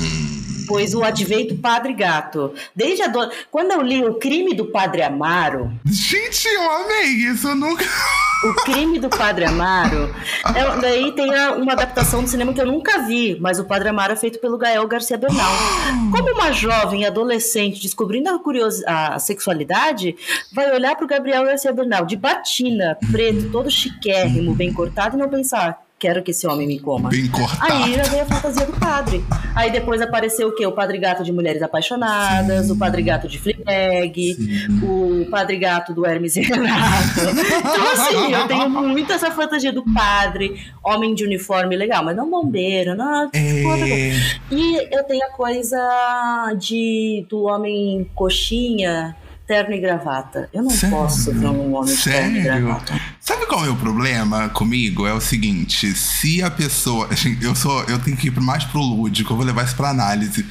[0.69, 2.53] Pois o advento Padre Gato.
[2.75, 3.29] Desde a do...
[3.51, 7.47] Quando eu li O Crime do Padre Amaro, Gente, eu amei isso.
[7.49, 7.83] Eu nunca.
[8.41, 10.15] O Crime do Padre Amaro,
[10.55, 13.89] é- daí tem a- uma adaptação do cinema que eu nunca vi, mas o Padre
[13.89, 15.51] Amaro é feito pelo Gael Garcia Bernal.
[16.09, 20.15] Como uma jovem adolescente descobrindo a, curiosi- a sexualidade,
[20.53, 25.27] vai olhar pro Gabriel Garcia Bernal de batina, preto, todo chiquérrimo, bem cortado, e não
[25.27, 27.09] pensar, quero que esse homem me coma.
[27.09, 27.71] Bem cortado.
[27.71, 29.23] Aí já veio a fantasia do padre.
[29.53, 30.65] Aí depois apareceu o quê?
[30.65, 32.71] O padre gato de Mulheres Apaixonadas, Sim.
[32.71, 34.37] o padre gato de Fleabag,
[34.81, 37.19] o padre gato do Hermes e Renato.
[37.59, 42.29] Então, assim, eu tenho muito essa fantasia do padre, homem de uniforme legal, mas não
[42.29, 43.29] bombeiro, não.
[43.33, 44.13] É...
[44.51, 49.15] E eu tenho a coisa de do homem coxinha
[49.49, 50.47] terno e gravata.
[50.53, 50.95] Eu não Sério?
[50.95, 53.01] posso ver um homem de terno e gravata.
[53.19, 55.07] Sabe qual é o problema comigo?
[55.07, 58.79] É o seguinte, se a pessoa, assim, eu sou, eu tenho que ir mais pro
[58.79, 60.45] lúdico, eu vou levar isso para análise.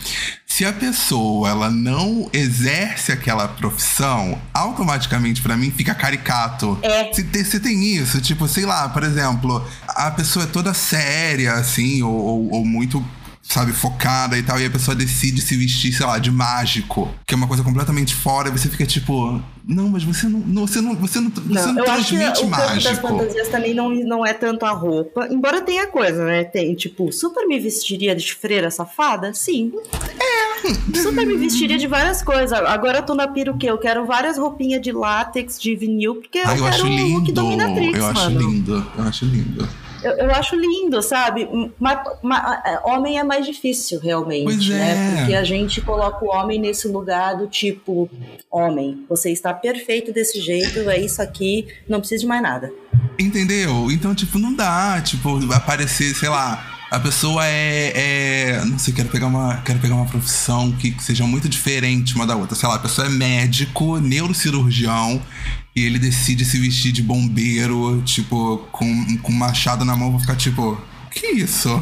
[0.44, 6.76] Se a pessoa ela não exerce aquela profissão, automaticamente para mim fica caricato.
[6.82, 7.12] É.
[7.12, 12.02] Se, se, tem isso, tipo, sei lá, por exemplo, a pessoa é toda séria, assim,
[12.02, 13.04] ou, ou, ou muito
[13.48, 17.32] sabe, focada e tal, e a pessoa decide se vestir, sei lá, de mágico, que
[17.32, 20.82] é uma coisa completamente fora, e você fica tipo, não, mas você não, não você
[20.82, 22.82] não, você não, não você não eu transmite acho que o mágico.
[22.82, 26.44] das fantasias também não, não é tanto a roupa, embora tenha coisa, né?
[26.44, 29.32] Tem, tipo, super me vestiria de freira safada?
[29.32, 29.72] Sim.
[30.20, 30.98] É.
[31.00, 32.52] Super me vestiria de várias coisas.
[32.52, 33.70] Agora eu tô na pira o quê?
[33.70, 37.14] Eu quero várias roupinhas de látex, de vinil, porque ah, eu, eu quero acho lindo.
[37.14, 38.40] look dominatrix, Eu acho mano.
[38.40, 39.68] lindo, eu acho lindo.
[40.02, 41.48] Eu, eu, acho lindo, sabe?
[41.78, 41.98] Mas,
[42.64, 45.14] é, homem é mais difícil, realmente, pois né?
[45.14, 45.16] É.
[45.18, 48.08] Porque a gente coloca o homem nesse lugar do tipo:
[48.50, 52.72] homem, você está perfeito desse jeito, é isso aqui, não precisa de mais nada.
[53.18, 53.90] Entendeu?
[53.90, 56.74] Então, tipo, não dá, tipo, aparecer, sei lá.
[56.90, 59.58] A pessoa é, é, Não sei, quero pegar uma.
[59.58, 62.56] Quero pegar uma profissão que, que seja muito diferente uma da outra.
[62.56, 65.20] Sei lá, a pessoa é médico, neurocirurgião,
[65.78, 70.36] e ele decide se vestir de bombeiro, tipo, com, com machado na mão, vou ficar
[70.36, 71.80] tipo, que isso?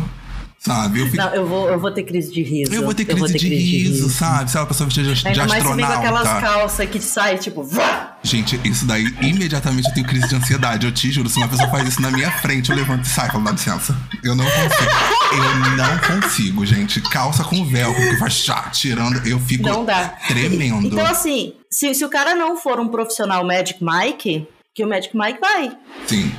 [0.59, 1.01] Sabe?
[1.01, 1.16] Eu fico...
[1.16, 2.74] Não, eu vou, eu vou ter crise de riso.
[2.74, 4.51] Eu vou ter crise, vou ter de, crise riso, de, riso, sabe?
[4.51, 5.94] Se ela pessoa vestida de, Ainda de astronauta.
[5.94, 8.05] Mais aquelas calças que sai, tipo, vá!
[8.27, 10.85] Gente, isso daí, imediatamente eu tenho crise de ansiedade.
[10.85, 13.31] Eu te juro, se uma pessoa faz isso na minha frente, eu levanto e saio.
[13.31, 13.97] Falo, dá licença.
[14.24, 14.91] Eu não consigo.
[15.33, 17.01] Eu não consigo, gente.
[17.03, 20.09] Calça com velcro, que faz chá, tirando, eu fico não dá.
[20.27, 20.89] tremendo.
[20.89, 25.16] Então, assim, se, se o cara não for um profissional Magic Mike, que o Magic
[25.16, 25.77] Mike vai.
[26.09, 26.33] Sim.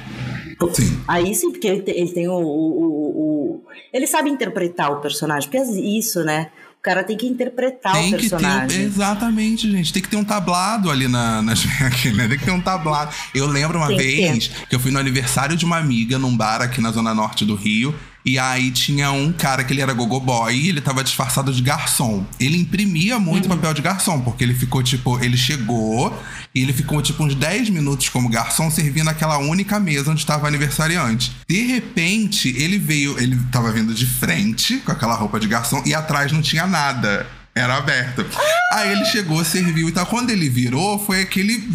[0.74, 1.04] Sim.
[1.08, 3.62] Aí sim, porque ele tem, ele tem o, o, o,
[3.94, 6.50] Ele sabe interpretar o personagem, porque é isso, né?
[6.88, 8.68] O cara tem que interpretar tem o personagem.
[8.70, 9.92] Que ter, exatamente, gente.
[9.92, 12.30] Tem que ter um tablado ali na, nas aqui, né?
[12.30, 13.14] Tem que ter um tablado.
[13.36, 16.36] Eu lembro uma tem vez que, que eu fui no aniversário de uma amiga num
[16.36, 17.94] bar aqui na zona norte do Rio.
[18.28, 22.26] E aí tinha um cara que ele era gogoboy e ele tava disfarçado de garçom.
[22.38, 23.56] Ele imprimia muito uhum.
[23.56, 26.14] papel de garçom, porque ele ficou tipo, ele chegou
[26.54, 30.44] e ele ficou tipo uns 10 minutos como garçom servindo aquela única mesa onde estava
[30.44, 31.32] o aniversariante.
[31.48, 35.94] De repente, ele veio, ele tava vindo de frente com aquela roupa de garçom e
[35.94, 37.26] atrás não tinha nada.
[37.58, 38.26] Era aberto.
[38.72, 40.06] Aí ele chegou, serviu e tal.
[40.06, 41.68] Quando ele virou, foi aquele,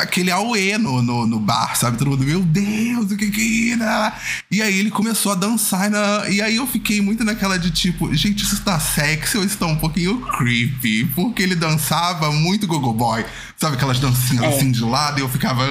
[0.00, 1.96] aquele auê no, no, no bar, sabe?
[1.96, 4.12] Todo mundo, meu Deus, o que que é?
[4.50, 5.90] E aí ele começou a dançar.
[6.30, 9.66] E aí eu fiquei muito naquela de tipo, gente, isso tá sexy ou isso tá
[9.66, 11.06] um pouquinho creepy?
[11.14, 13.24] Porque ele dançava muito gogo boy.
[13.56, 14.48] Sabe aquelas dancinhas é.
[14.48, 15.20] assim de lado?
[15.20, 15.64] E eu ficava.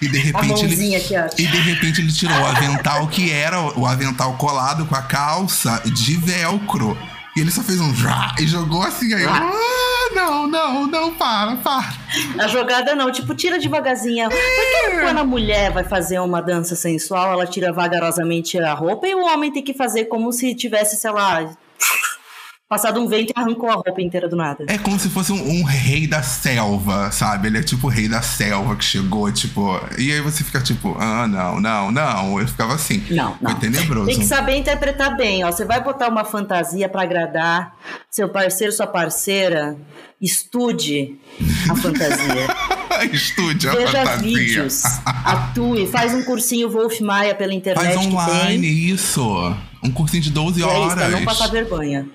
[0.00, 0.94] e de repente ele.
[0.94, 5.02] Aqui, e de repente ele tirou o avental que era o avental colado com a
[5.02, 6.96] calça de velcro.
[7.36, 9.24] E ele só fez um já e jogou assim aí.
[9.24, 9.50] Ah,
[10.14, 11.92] não, não, não, para, para.
[12.38, 14.28] A jogada não, tipo, tira devagarzinho.
[14.28, 19.14] Porque quando a mulher vai fazer uma dança sensual, ela tira vagarosamente a roupa e
[19.16, 21.50] o homem tem que fazer como se tivesse, sei lá,
[22.74, 24.64] passado um vento e arrancou a roupa inteira do nada.
[24.66, 27.46] É como se fosse um, um, rei da selva, sabe?
[27.46, 29.80] Ele é tipo o rei da selva que chegou, tipo.
[29.96, 32.40] E aí você fica tipo, ah, não, não, não.
[32.40, 33.04] Eu ficava assim.
[33.10, 33.52] Não, não.
[33.52, 34.06] Foi tenebroso.
[34.06, 35.52] Tem que saber interpretar bem, ó.
[35.52, 37.76] Você vai botar uma fantasia para agradar
[38.10, 39.76] seu parceiro, sua parceira.
[40.20, 41.16] Estude
[41.70, 42.46] a fantasia.
[43.12, 44.18] Estude a Veja fantasia.
[44.18, 47.94] vídeos, atue, faz um cursinho Wolf Maia pela internet.
[47.94, 49.22] Faz online, isso.
[49.82, 50.86] Um cursinho de 12 é horas.
[50.86, 52.06] Isso, pra não passar vergonha.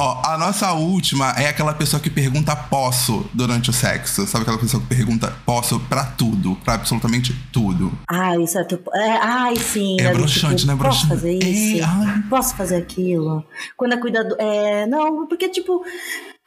[0.00, 4.24] Ó, a nossa última é aquela pessoa que pergunta posso durante o sexo.
[4.28, 7.92] Sabe aquela pessoa que pergunta posso pra tudo, pra absolutamente tudo.
[8.08, 9.96] Ai, isso é, tipo, é ai, sim.
[9.98, 10.78] É broxante, tipo, né?
[10.80, 11.82] Posso fazer isso?
[11.82, 13.44] É, posso fazer aquilo?
[13.76, 14.36] Quando é cuidado.
[14.38, 15.84] É, não, porque, tipo,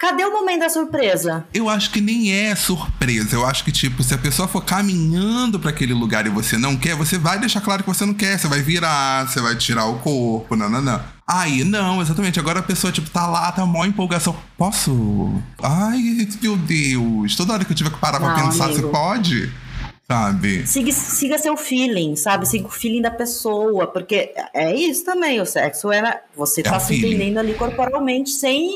[0.02, 1.45] Cadê o momento da surpresa?
[1.54, 3.36] Eu acho que nem é surpresa.
[3.36, 6.76] Eu acho que, tipo, se a pessoa for caminhando para aquele lugar e você não
[6.76, 8.39] quer, você vai deixar claro que você não quer.
[8.39, 10.99] Você vai virar, você vai tirar o corpo, não, não, não.
[11.34, 12.38] Aí, não, exatamente.
[12.42, 14.36] Agora a pessoa, tipo, tá lá, tá mó empolgação.
[14.58, 15.32] Posso?
[15.64, 17.38] Ai, meu Deus.
[17.38, 18.82] Toda hora que eu tiver que parar não, pra pensar, amigo.
[18.82, 19.54] você pode?
[20.06, 20.68] Sabe?
[20.68, 22.46] Siga, siga seu feeling, sabe?
[22.46, 23.88] Siga o feeling da pessoa.
[23.88, 26.22] Porque é isso também, o sexo era.
[26.36, 28.70] Você é tá se entendendo ali corporalmente sem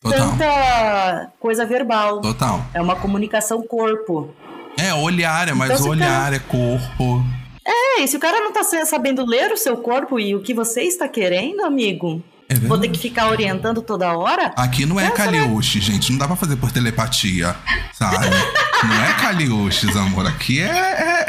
[0.00, 0.30] Total.
[0.30, 2.22] tanta coisa verbal.
[2.22, 2.64] Total.
[2.72, 4.34] É uma comunicação corpo.
[4.78, 7.22] É, É, olhar, é mais Então, se olhar, é corpo.
[7.66, 10.54] É, e se o cara não tá sabendo ler o seu corpo e o que
[10.54, 14.52] você está querendo, amigo, É vou ter que ficar orientando toda hora?
[14.56, 15.48] Aqui não é Pensa, né?
[15.62, 16.12] Gente.
[16.12, 17.56] Não dá pra fazer por telepatia,
[17.92, 18.26] sabe?
[18.84, 20.26] não é Caliuches, amor.
[20.26, 21.26] Aqui é, é-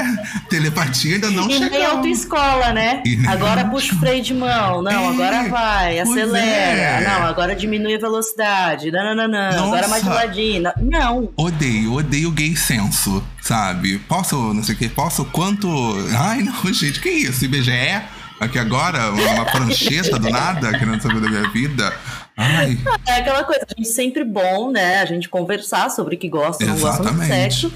[0.50, 1.88] telepatia ainda não E nem chegou.
[1.88, 3.02] autoescola, né?
[3.28, 4.82] Agora puxa o freio de mão.
[4.84, 6.38] Não, É, agora vai, acelera.
[6.46, 7.04] é.
[7.08, 8.92] Não, agora diminui a velocidade.
[8.92, 9.66] Não, não, não, não.
[9.66, 10.64] Agora mais de ladinho.
[10.64, 10.74] Não.
[11.22, 11.30] não.
[11.36, 13.98] Odeio, odeio gay senso, sabe?
[14.08, 15.68] Posso, não sei o que, posso quanto.
[16.16, 17.44] Ai, não, gente, que isso?
[17.46, 18.02] IBGE?
[18.40, 19.12] Aqui agora?
[19.12, 21.94] Uma, prancheta do nada, querendo saber da minha vida?
[22.36, 22.78] Ai,
[23.08, 25.02] É aquela coisa, a gente sempre bom, né?
[25.02, 27.34] A gente conversar sobre o que gosta ou não gosta do Exatamente.
[27.34, 27.74] sexo.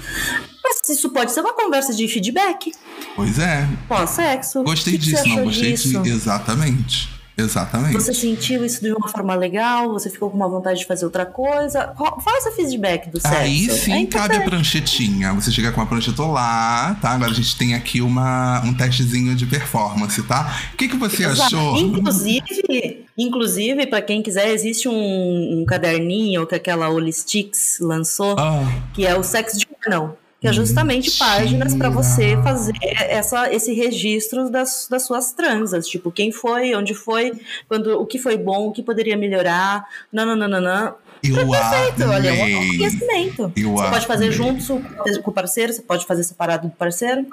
[0.62, 2.72] Mas isso pode ser uma conversa de feedback
[3.14, 3.68] pois é.
[3.88, 4.62] pós-sexo.
[4.62, 6.02] Gostei que que disso, você não gostei disso?
[6.02, 6.10] de.
[6.10, 7.11] Exatamente.
[7.36, 7.94] Exatamente.
[7.94, 9.90] Você sentiu isso de uma forma legal?
[9.92, 11.86] Você ficou com uma vontade de fazer outra coisa?
[11.96, 13.36] Qual- Faz o feedback do sexo.
[13.36, 15.32] Aí É sim cabe a pranchetinha.
[15.32, 17.10] Você chega com a prancheta lá, tá?
[17.10, 20.60] Agora a gente tem aqui uma, um testezinho de performance, tá?
[20.74, 21.42] O que, que você Exato.
[21.56, 21.76] achou?
[21.78, 28.62] Inclusive, inclusive para quem quiser, existe um, um caderninho que aquela Holistics lançou, Ah,
[28.94, 30.18] que é o Sex Journal.
[30.42, 35.86] Que é justamente páginas para você fazer essa, esse registro das, das suas transas.
[35.86, 37.32] Tipo, quem foi, onde foi,
[37.68, 39.86] quando, o que foi bom, o que poderia melhorar.
[40.12, 40.94] Não, não, não, não, não.
[41.22, 42.76] eu Perfeito, olha, é um amei.
[42.76, 43.52] conhecimento.
[43.56, 44.36] Eu você pode fazer amei.
[44.36, 44.82] junto
[45.22, 47.24] com o parceiro, você pode fazer separado do parceiro.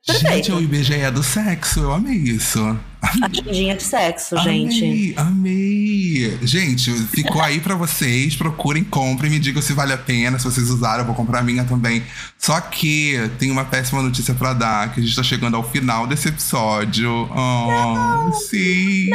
[0.00, 0.54] Gente, Perfeito.
[0.54, 2.78] o IBGE é do sexo, eu amei isso.
[3.22, 5.14] Agendinha de sexo, gente.
[5.16, 6.38] Amei, amei.
[6.42, 8.36] Gente, ficou aí pra vocês.
[8.36, 10.38] Procurem, comprem, me digam se vale a pena.
[10.38, 12.02] Se vocês usaram, eu vou comprar a minha também.
[12.38, 16.06] Só que tem uma péssima notícia pra dar, que a gente tá chegando ao final
[16.06, 17.28] desse episódio.
[17.30, 19.10] Oh, sim.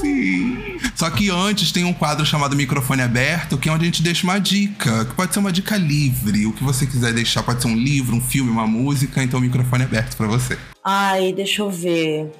[0.00, 0.78] Sim.
[0.94, 4.24] Só que antes tem um quadro chamado Microfone Aberto, que é onde a gente deixa
[4.24, 6.46] uma dica, que pode ser uma dica livre.
[6.46, 9.84] O que você quiser deixar, pode ser um livro, um filme, uma música, então microfone
[9.84, 10.58] aberto pra você.
[10.82, 12.32] Ai, deixa eu ver.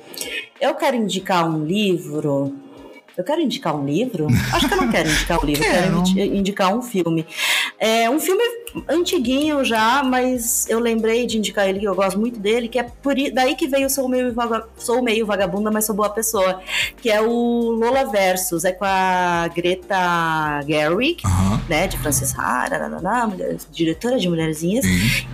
[0.61, 2.55] Eu quero indicar um livro.
[3.19, 4.29] Eu quero indicar um livro?
[4.53, 5.99] Acho que eu não quero indicar um livro, eu quero Quero.
[5.99, 7.27] indi- indicar um filme.
[7.77, 8.41] É um filme
[8.89, 12.85] antiguinho já, mas eu lembrei de indicar ele, que eu gosto muito dele, que é
[12.85, 16.61] por daí que veio Sou Meio, Vaga- Sou meio Vagabunda, mas Sou Boa Pessoa,
[17.03, 17.27] que é o
[17.73, 21.21] Lola Versus, é com a Greta Gerwig,
[21.69, 22.69] né, de Frances Ha,
[23.73, 24.85] diretora de Mulherzinhas,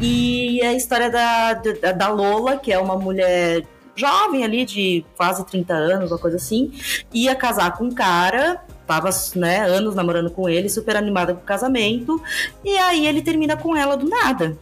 [0.00, 3.62] e a história da, da, da Lola, que é uma mulher
[3.96, 6.72] jovem ali, de quase 30 anos, uma coisa assim,
[7.12, 11.44] ia casar com um cara, tava né, anos namorando com ele, super animada com o
[11.44, 12.20] casamento,
[12.64, 14.56] e aí ele termina com ela do nada.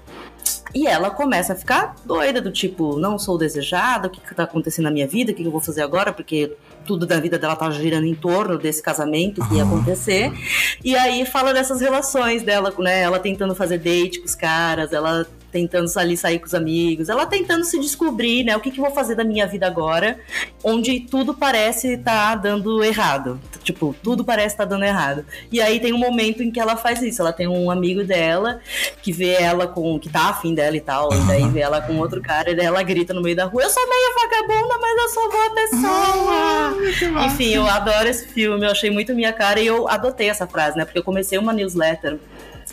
[0.74, 4.44] E ela começa a ficar doida, do tipo, não sou desejada, o que, que tá
[4.44, 6.56] acontecendo na minha vida, o que, que eu vou fazer agora, porque
[6.86, 9.74] tudo da vida dela tá girando em torno desse casamento que ia Aham.
[9.74, 10.32] acontecer.
[10.82, 13.02] E aí fala dessas relações dela, né?
[13.02, 17.26] Ela tentando fazer date com os caras, ela tentando ali sair com os amigos, ela
[17.26, 18.56] tentando se descobrir, né?
[18.56, 20.18] O que, que eu vou fazer da minha vida agora,
[20.64, 23.38] onde tudo parece estar dando errado.
[23.62, 25.24] Tipo, tudo parece estar dando errado.
[25.52, 27.20] E aí tem um momento em que ela faz isso.
[27.20, 28.60] Ela tem um amigo dela
[29.02, 29.98] que vê ela com.
[30.00, 32.66] que tá afim dela e tal, e daí vê ela com outro cara, e daí
[32.66, 37.26] ela grita no meio da rua: Eu sou meio vagabunda, mas eu sou boa pessoa.
[37.26, 40.76] Enfim, eu adoro esse filme, eu achei muito minha cara e eu adotei essa frase,
[40.76, 40.84] né?
[40.84, 42.18] Porque eu comecei uma newsletter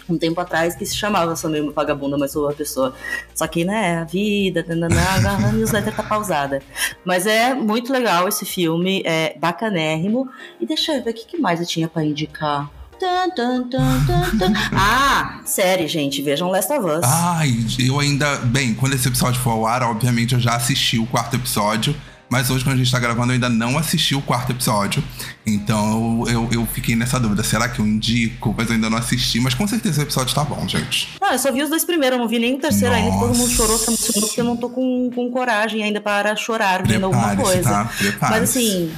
[0.10, 2.94] um tempo atrás que se chamava Sou meio vagabunda, mas sou uma pessoa.
[3.34, 6.62] Só que, né, a vida, nananã, agora a newsletter tá pausada.
[7.06, 10.30] Mas é muito legal esse filme, é bacanérrimo.
[10.60, 12.70] E deixa eu ver o que, que mais eu tinha pra indicar.
[13.00, 14.54] Tan, tan, tan.
[14.76, 17.06] Ah, série, gente, vejam Last of Us.
[17.06, 18.38] Ai, eu ainda.
[18.40, 21.96] Bem, quando esse episódio for ao ar, obviamente eu já assisti o quarto episódio.
[22.30, 25.04] Mas hoje, quando a gente tá gravando, eu ainda não assisti o quarto episódio.
[25.46, 27.44] Então eu, eu, eu fiquei nessa dúvida.
[27.44, 28.54] Será que eu indico?
[28.56, 29.40] Mas eu ainda não assisti.
[29.40, 31.10] Mas com certeza o episódio tá bom, gente.
[31.20, 33.20] Não, eu só vi os dois primeiros, eu não vi nem o terceiro ainda, que
[33.20, 33.54] todo mundo Nossa.
[33.54, 37.36] chorou, se emocionou, porque eu não tô com, com coragem ainda para chorar vendo alguma
[37.36, 37.64] coisa.
[37.64, 37.92] tá?
[38.22, 38.92] Mas assim,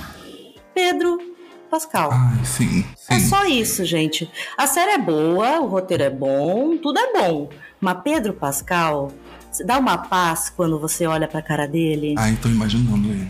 [0.76, 1.31] Pedro
[1.72, 2.12] Pascal.
[2.12, 2.86] Ai, sim.
[3.10, 3.28] É sim.
[3.30, 4.30] só isso, gente.
[4.58, 7.50] A série é boa, o roteiro é bom, tudo é bom.
[7.80, 9.12] Mas Pedro Pascal,
[9.66, 12.14] dá uma paz quando você olha pra cara dele.
[12.18, 13.28] Ai, tô imaginando ele.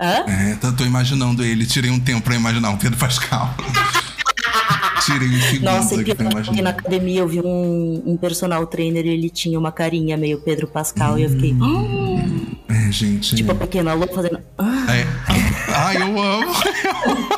[0.00, 0.24] Hã?
[0.28, 1.64] É, tô, tô imaginando ele.
[1.64, 3.54] Tirei um tempo pra imaginar o Pedro Pascal.
[5.06, 6.70] Tirei um segundo Nossa, aqui pra que na imaginar.
[6.70, 11.18] academia eu vi um, um personal trainer e ele tinha uma carinha meio Pedro Pascal
[11.18, 11.52] e eu fiquei.
[11.52, 13.36] "Hum", É, gente.
[13.36, 14.40] tipo a pequena louca fazendo.
[14.56, 14.86] "Ah".
[14.94, 15.06] É.
[15.74, 16.52] Ai, eu amo.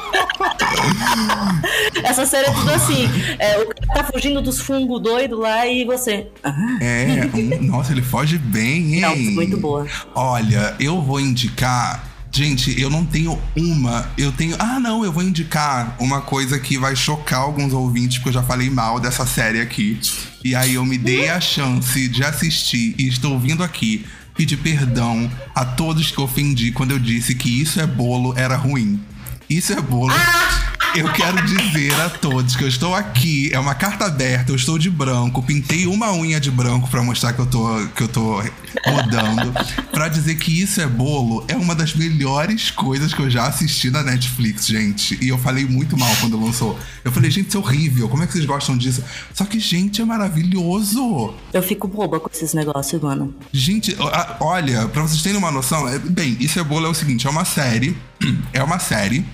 [2.03, 3.09] Essa série é tudo assim.
[3.39, 6.26] É, o cara tá fugindo dos fungos doido lá e você.
[6.43, 6.55] "Ah".
[6.80, 9.01] É, um- nossa, ele foge bem, hein?
[9.01, 9.87] Não, muito boa.
[10.14, 12.05] Olha, eu vou indicar.
[12.32, 14.07] Gente, eu não tenho uma.
[14.18, 14.57] Eu tenho.
[14.59, 18.43] Ah, não, eu vou indicar uma coisa que vai chocar alguns ouvintes, porque eu já
[18.43, 19.99] falei mal dessa série aqui.
[20.45, 24.05] E aí eu me dei a chance de assistir e estou vindo aqui
[24.37, 29.01] pedir perdão a todos que ofendi quando eu disse que isso é bolo era ruim.
[29.49, 30.12] Isso é bolo.
[30.94, 34.78] Eu quero dizer a todos que eu estou aqui, é uma carta aberta, eu estou
[34.78, 38.42] de branco, pintei uma unha de branco para mostrar que eu tô que eu tô
[38.86, 39.53] rodando,
[39.92, 43.90] para dizer que isso é bolo, é uma das melhores coisas que eu já assisti
[43.90, 45.18] na Netflix, gente.
[45.22, 46.78] E eu falei muito mal quando lançou.
[47.05, 49.05] Eu falei, gente, isso é horrível, como é que vocês gostam disso?
[49.34, 51.34] Só que, gente, é maravilhoso.
[51.53, 53.34] Eu fico boba com esses negócios, mano.
[53.53, 53.94] Gente,
[54.40, 57.30] olha, pra vocês terem uma noção, é- bem, isso é bolo é o seguinte, é
[57.30, 57.94] uma série,
[58.53, 59.25] é uma série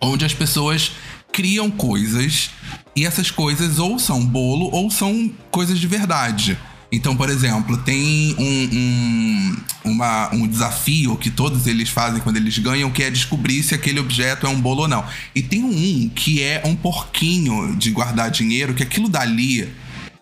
[0.00, 0.92] onde as pessoas
[1.32, 2.50] criam coisas
[2.94, 6.56] e essas coisas ou são bolo ou são coisas de verdade.
[6.92, 9.56] Então, por exemplo, tem um, um,
[9.92, 13.98] uma- um desafio que todos eles fazem quando eles ganham, que é descobrir se aquele
[13.98, 15.04] objeto é um bolo ou não.
[15.34, 19.72] E tem um que é um porquinho de guardar dinheiro, que aquilo dali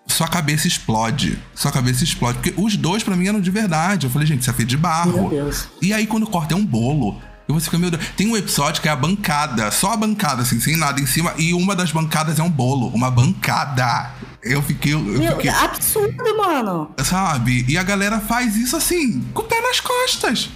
[0.06, 1.38] sua cabeça explode.
[1.54, 2.38] Sua cabeça explode.
[2.38, 4.06] Porque os dois, pra mim, eram de verdade.
[4.06, 5.12] Eu falei, gente, isso é feito de barro.
[5.28, 5.68] Meu Deus.
[5.82, 7.20] E aí, quando corta, é um bolo.
[7.48, 8.02] E você fica, meu Deus.
[8.16, 11.32] Tem um episódio que é a bancada, só a bancada, assim, sem nada em cima.
[11.36, 12.88] E uma das bancadas é um bolo.
[12.88, 14.10] Uma bancada.
[14.42, 14.92] Eu fiquei.
[14.94, 16.90] Eu Meu, fiquei absurdo, mano.
[17.04, 17.64] sabe?
[17.68, 20.50] E a galera faz isso assim, com o pé nas costas.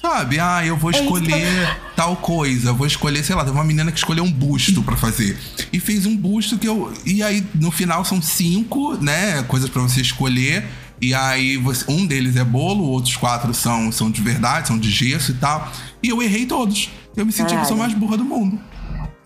[0.00, 0.40] Sabe?
[0.40, 3.98] Ah, eu vou É escolher tal coisa, vou escolher, sei lá, teve uma menina que
[3.98, 5.38] escolheu um busto pra fazer.
[5.70, 6.90] E fez um busto que eu.
[7.04, 9.42] E aí, no final, são cinco, né?
[9.42, 10.64] Coisas pra você escolher.
[11.00, 14.90] E aí, você- um deles é bolo, outros quatro são, são de verdade, são de
[14.90, 15.70] gesso e tal.
[16.02, 16.90] E eu errei todos.
[17.16, 18.58] Eu me senti a pessoa mais burra do mundo.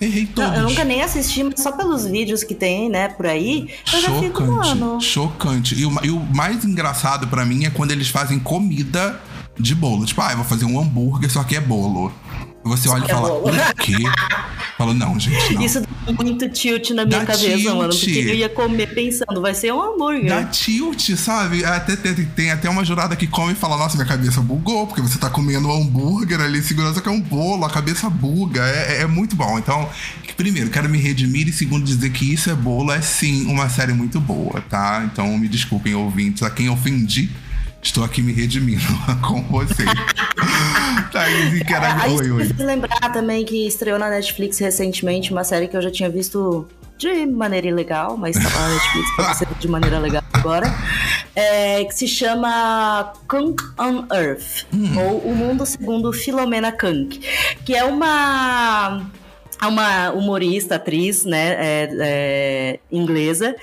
[0.00, 0.50] Errei todos.
[0.50, 4.00] Não, eu nunca nem assisti, mas só pelos vídeos que tem, né, por aí, eu
[4.00, 5.00] já fico, mano.
[5.00, 5.74] Chocante, chocante.
[5.80, 9.20] E o, e o mais engraçado pra mim é quando eles fazem comida
[9.58, 10.04] de bolo.
[10.04, 12.12] Tipo, ah, eu vou fazer um hambúrguer, só que é bolo.
[12.64, 13.92] Você olha e é fala, o quê?
[14.78, 15.62] Falo, não, gente, não.
[15.62, 17.64] Isso dá muito tilt na minha Dá cabeça, tilt.
[17.74, 17.90] mano.
[17.90, 20.28] Porque eu ia comer pensando, vai ser um hambúrguer.
[20.30, 21.64] Dá tilt, sabe?
[21.64, 25.00] Até, tem, tem até uma jurada que come e fala, nossa, minha cabeça bugou, porque
[25.02, 28.66] você tá comendo um hambúrguer ali, segurança que é um bolo, a cabeça buga.
[28.66, 29.58] É, é- é muito bom.
[29.58, 29.88] Então,
[30.36, 33.92] primeiro, quero me redimir e segundo, dizer que isso é bolo, é sim uma série
[33.92, 35.06] muito boa, tá?
[35.12, 37.30] Então, me desculpem, ouvintes, a quem ofendi.
[37.84, 38.82] Estou aqui me redimindo
[39.22, 39.88] com vocês.
[41.12, 41.64] Thaís, e.
[42.02, 42.36] Aí Oi, oi.
[42.38, 46.66] preciso lembrar também que estreou na Netflix recentemente uma série que eu já tinha visto
[46.98, 50.66] de maneira ilegal, mas tá lá na Netflix pra de maneira legal agora.
[51.36, 54.66] é, que se chama Kunk on Earth,
[54.96, 57.20] ou O Mundo Segundo Filomena Kunk,
[57.64, 59.02] que é uma
[59.62, 63.54] uma humorista, atriz, né, é, é, inglesa,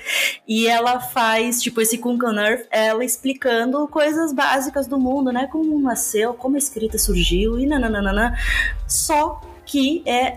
[0.46, 5.48] e ela faz, tipo, esse Kunk on Earth, ela explicando coisas básicas do mundo, né,
[5.50, 8.36] como nasceu, como a escrita surgiu, e nananana,
[8.88, 10.36] só que é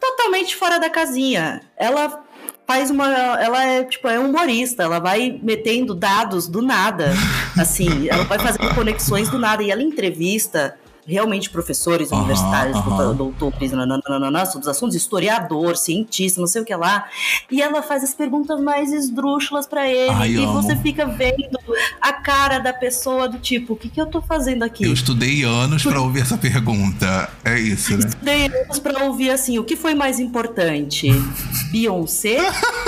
[0.00, 1.62] totalmente fora da casinha.
[1.76, 2.24] Ela
[2.66, 3.06] faz uma.
[3.40, 7.12] Ela é, tipo, é humorista, ela vai metendo dados do nada.
[7.58, 9.62] Assim, ela vai fazendo conexões do nada.
[9.62, 10.76] E ela entrevista
[11.06, 13.14] realmente professores Aham, universitários, aham.
[13.14, 17.08] doutores, nananana, sobre os assuntos, historiador, cientista, não sei o que lá.
[17.50, 20.10] E ela faz as perguntas mais esdrúxulas pra ele.
[20.10, 20.62] Ai, e amo.
[20.62, 21.58] você fica vendo
[22.00, 24.84] a cara da pessoa do tipo, o que, que eu tô fazendo aqui?
[24.84, 27.28] Eu estudei anos pra ouvir essa pergunta.
[27.44, 28.06] É isso, né?
[28.06, 31.08] Estudei anos pra ouvir assim, o que foi mais importante?
[31.72, 32.38] Beyoncé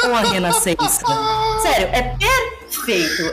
[0.04, 1.04] ou a Renascença?
[1.62, 2.63] Sério, é perfeito,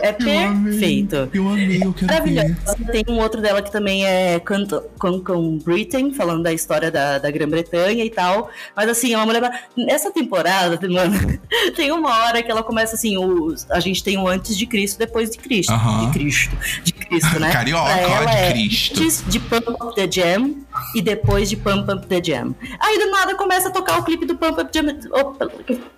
[0.02, 1.30] é perfeito.
[1.34, 2.34] Eu amei, eu quero ver.
[2.36, 2.76] Maravilhosa.
[2.92, 7.32] Tem um outro dela que também é Canto- Cancun Britain, falando da história da, da
[7.32, 8.50] Grã-Bretanha e tal.
[8.76, 9.68] Mas assim, é uma mulher.
[9.78, 11.40] Nessa temporada, mano,
[11.76, 14.98] tem uma hora que ela começa assim: o, a gente tem o antes de Cristo,
[14.98, 15.72] depois de Cristo.
[15.74, 16.08] Aham.
[16.08, 16.58] De Cristo.
[16.84, 17.52] De Cristo, né?
[17.54, 19.02] Carioca, ela de é Cristo.
[19.02, 20.56] Antes de Pump Up the Jam
[20.96, 22.54] e depois de Pump Up the Jam.
[22.80, 25.50] Aí do nada começa a tocar o clipe do Pump Up Jam, opa,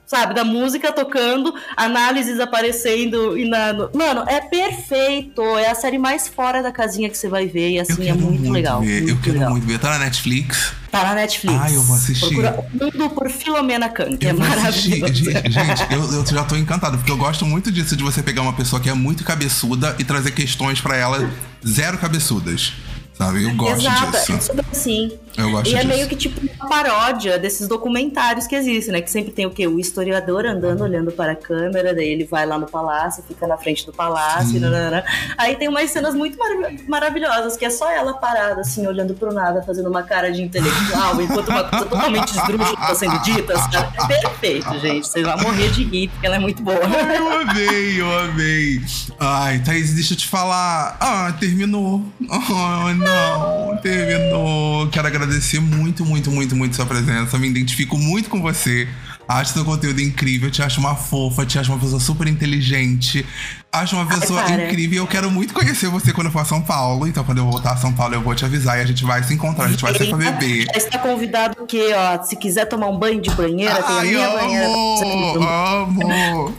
[0.06, 5.98] sabe, da música tocando, análises aparecendo e na, no- mano, é perfeito, é a série
[5.98, 8.82] mais fora da casinha que você vai ver e assim é quero muito, legal.
[8.82, 9.00] ver.
[9.02, 9.50] eu muito quero legal.
[9.52, 9.80] muito ver.
[9.80, 10.74] Tá na Netflix.
[10.92, 11.58] Tá na Netflix.
[11.60, 12.26] Ah, eu vou assistir.
[12.40, 15.00] Procura Mundo por Filomena Khan, que é Eu assistir.
[15.02, 15.14] maravilhoso.
[15.34, 18.42] Gente, gente, eu, eu já tô encantado, porque eu gosto muito disso de você pegar
[18.44, 21.30] uma pessoa que é muito cabeçuda e trazer questões pra ela
[21.66, 22.74] zero cabeçudas.
[23.14, 23.44] Sabe?
[23.44, 24.42] Eu gosto Exato, disso.
[24.42, 25.20] sobre assim.
[25.38, 25.88] Eu gosto e é disso.
[25.88, 29.02] meio que tipo uma paródia desses documentários que existem, né?
[29.02, 29.68] Que sempre tem o quê?
[29.68, 33.58] O historiador andando, olhando para a câmera, daí ele vai lá no palácio, fica na
[33.58, 35.04] frente do palácio, nanana.
[35.38, 39.34] aí tem umas cenas muito marav- maravilhosas, que é só ela parada, assim, olhando pro
[39.34, 43.94] nada, fazendo uma cara de intelectual, enquanto uma coisa totalmente esdrúxula tá sendo dita, sabe?
[44.14, 45.08] É perfeito, gente.
[45.08, 46.78] Vocês vão morrer de rir, porque ela é muito boa.
[46.78, 48.82] Eu amei, eu amei.
[49.20, 50.96] Ai, Thaís, deixa eu te falar.
[51.00, 52.04] Ah, terminou.
[52.30, 54.88] Oh, não, terminou.
[54.90, 55.23] Quero agradecer
[55.62, 57.38] muito, muito, muito, muito sua presença.
[57.38, 58.88] Me identifico muito com você.
[59.28, 63.26] Acho seu conteúdo incrível, te acho uma fofa, te acho uma pessoa super inteligente.
[63.72, 65.00] Acho uma pessoa Ai, incrível.
[65.00, 67.08] Eu quero muito conhecer você quando eu for a São Paulo.
[67.08, 69.24] Então, quando eu voltar a São Paulo, eu vou te avisar e a gente vai
[69.24, 69.66] se encontrar.
[69.66, 70.66] A gente vai ser pra beber.
[70.66, 74.08] Já está convidado porque, ó, se quiser tomar um banho de banheira, tem a Ai,
[74.10, 74.68] minha banheira.
[74.68, 76.54] amo,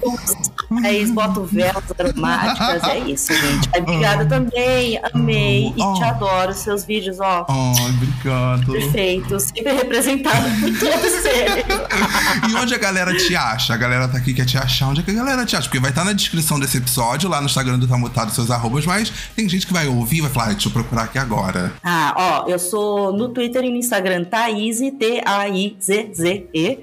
[0.79, 0.87] amo.
[0.87, 3.69] Aí boto velas aromáticas, é isso, gente.
[3.77, 5.95] Obrigada também, amei e Oh.
[5.95, 6.53] te adoro.
[6.55, 8.73] Seus vídeos, ó, Ai, obrigado.
[8.73, 11.65] perfeitos, sempre representado por todos eles.
[12.51, 13.75] E onde a galera te acha?
[13.75, 14.89] A galera tá aqui quer te achar.
[14.89, 15.67] Onde é que a galera te acha?
[15.69, 18.85] Porque vai estar na descrição desse episódio, lá no Instagram do Tá Mutado, seus arrobas,
[18.87, 21.73] mas tem gente que vai ouvir e vai falar, ah, deixa eu procurar aqui agora.
[21.83, 26.79] Ah, ó, eu sou no Twitter e no Instagram Thaís, T-A-I-Z-Z-E.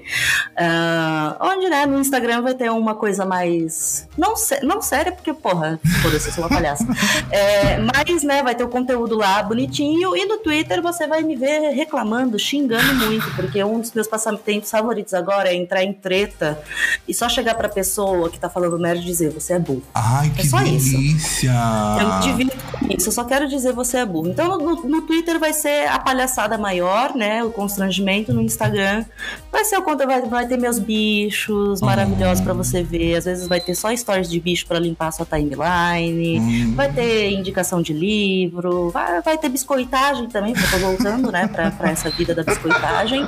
[0.56, 3.81] Ah, onde, né, no Instagram vai ter uma coisa mais.
[4.16, 6.86] Não, não séria, porque, porra, foda-se, eu sou uma palhaça.
[7.30, 10.14] É, mas, né, vai ter o conteúdo lá bonitinho.
[10.16, 14.70] E no Twitter você vai me ver reclamando, xingando muito, porque um dos meus passatempos
[14.70, 16.60] favoritos agora é entrar em treta
[17.06, 19.82] e só chegar pra pessoa que tá falando merda e dizer: você é burro.
[19.94, 20.90] Ai, que só isso.
[20.90, 21.52] delícia!
[22.00, 24.28] Eu me divirto com isso, eu só quero dizer você é burro.
[24.28, 27.42] Então no, no Twitter vai ser a palhaçada maior, né?
[27.42, 28.32] O constrangimento.
[28.32, 29.04] No Instagram
[29.50, 33.16] vai ser o conta, vai, vai ter meus bichos maravilhosos pra você ver.
[33.16, 36.38] Às vezes vai ter só stories de bicho pra limpar a sua timeline.
[36.40, 36.72] Hum.
[36.74, 41.46] Vai ter indicação de livro, vai, vai ter biscoitagem também, porque eu tô voltando, né,
[41.48, 43.26] pra, pra essa vida da biscoitagem.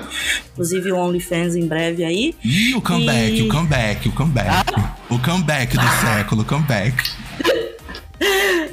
[0.53, 2.35] Inclusive o OnlyFans em breve aí.
[2.45, 4.73] Ih, o comeback, E- o comeback, o comeback.
[5.11, 6.95] O comeback do século, o comeback.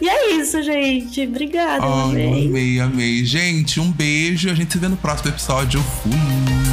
[0.02, 1.22] E é isso, gente.
[1.28, 2.48] Obrigada, Ai, amei.
[2.48, 3.26] amei, amei.
[3.26, 4.50] Gente, um beijo.
[4.50, 5.80] A gente se vê no próximo episódio.
[5.82, 6.71] Fui.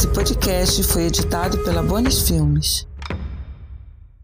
[0.00, 2.88] Esse podcast foi editado pela Bonis Filmes.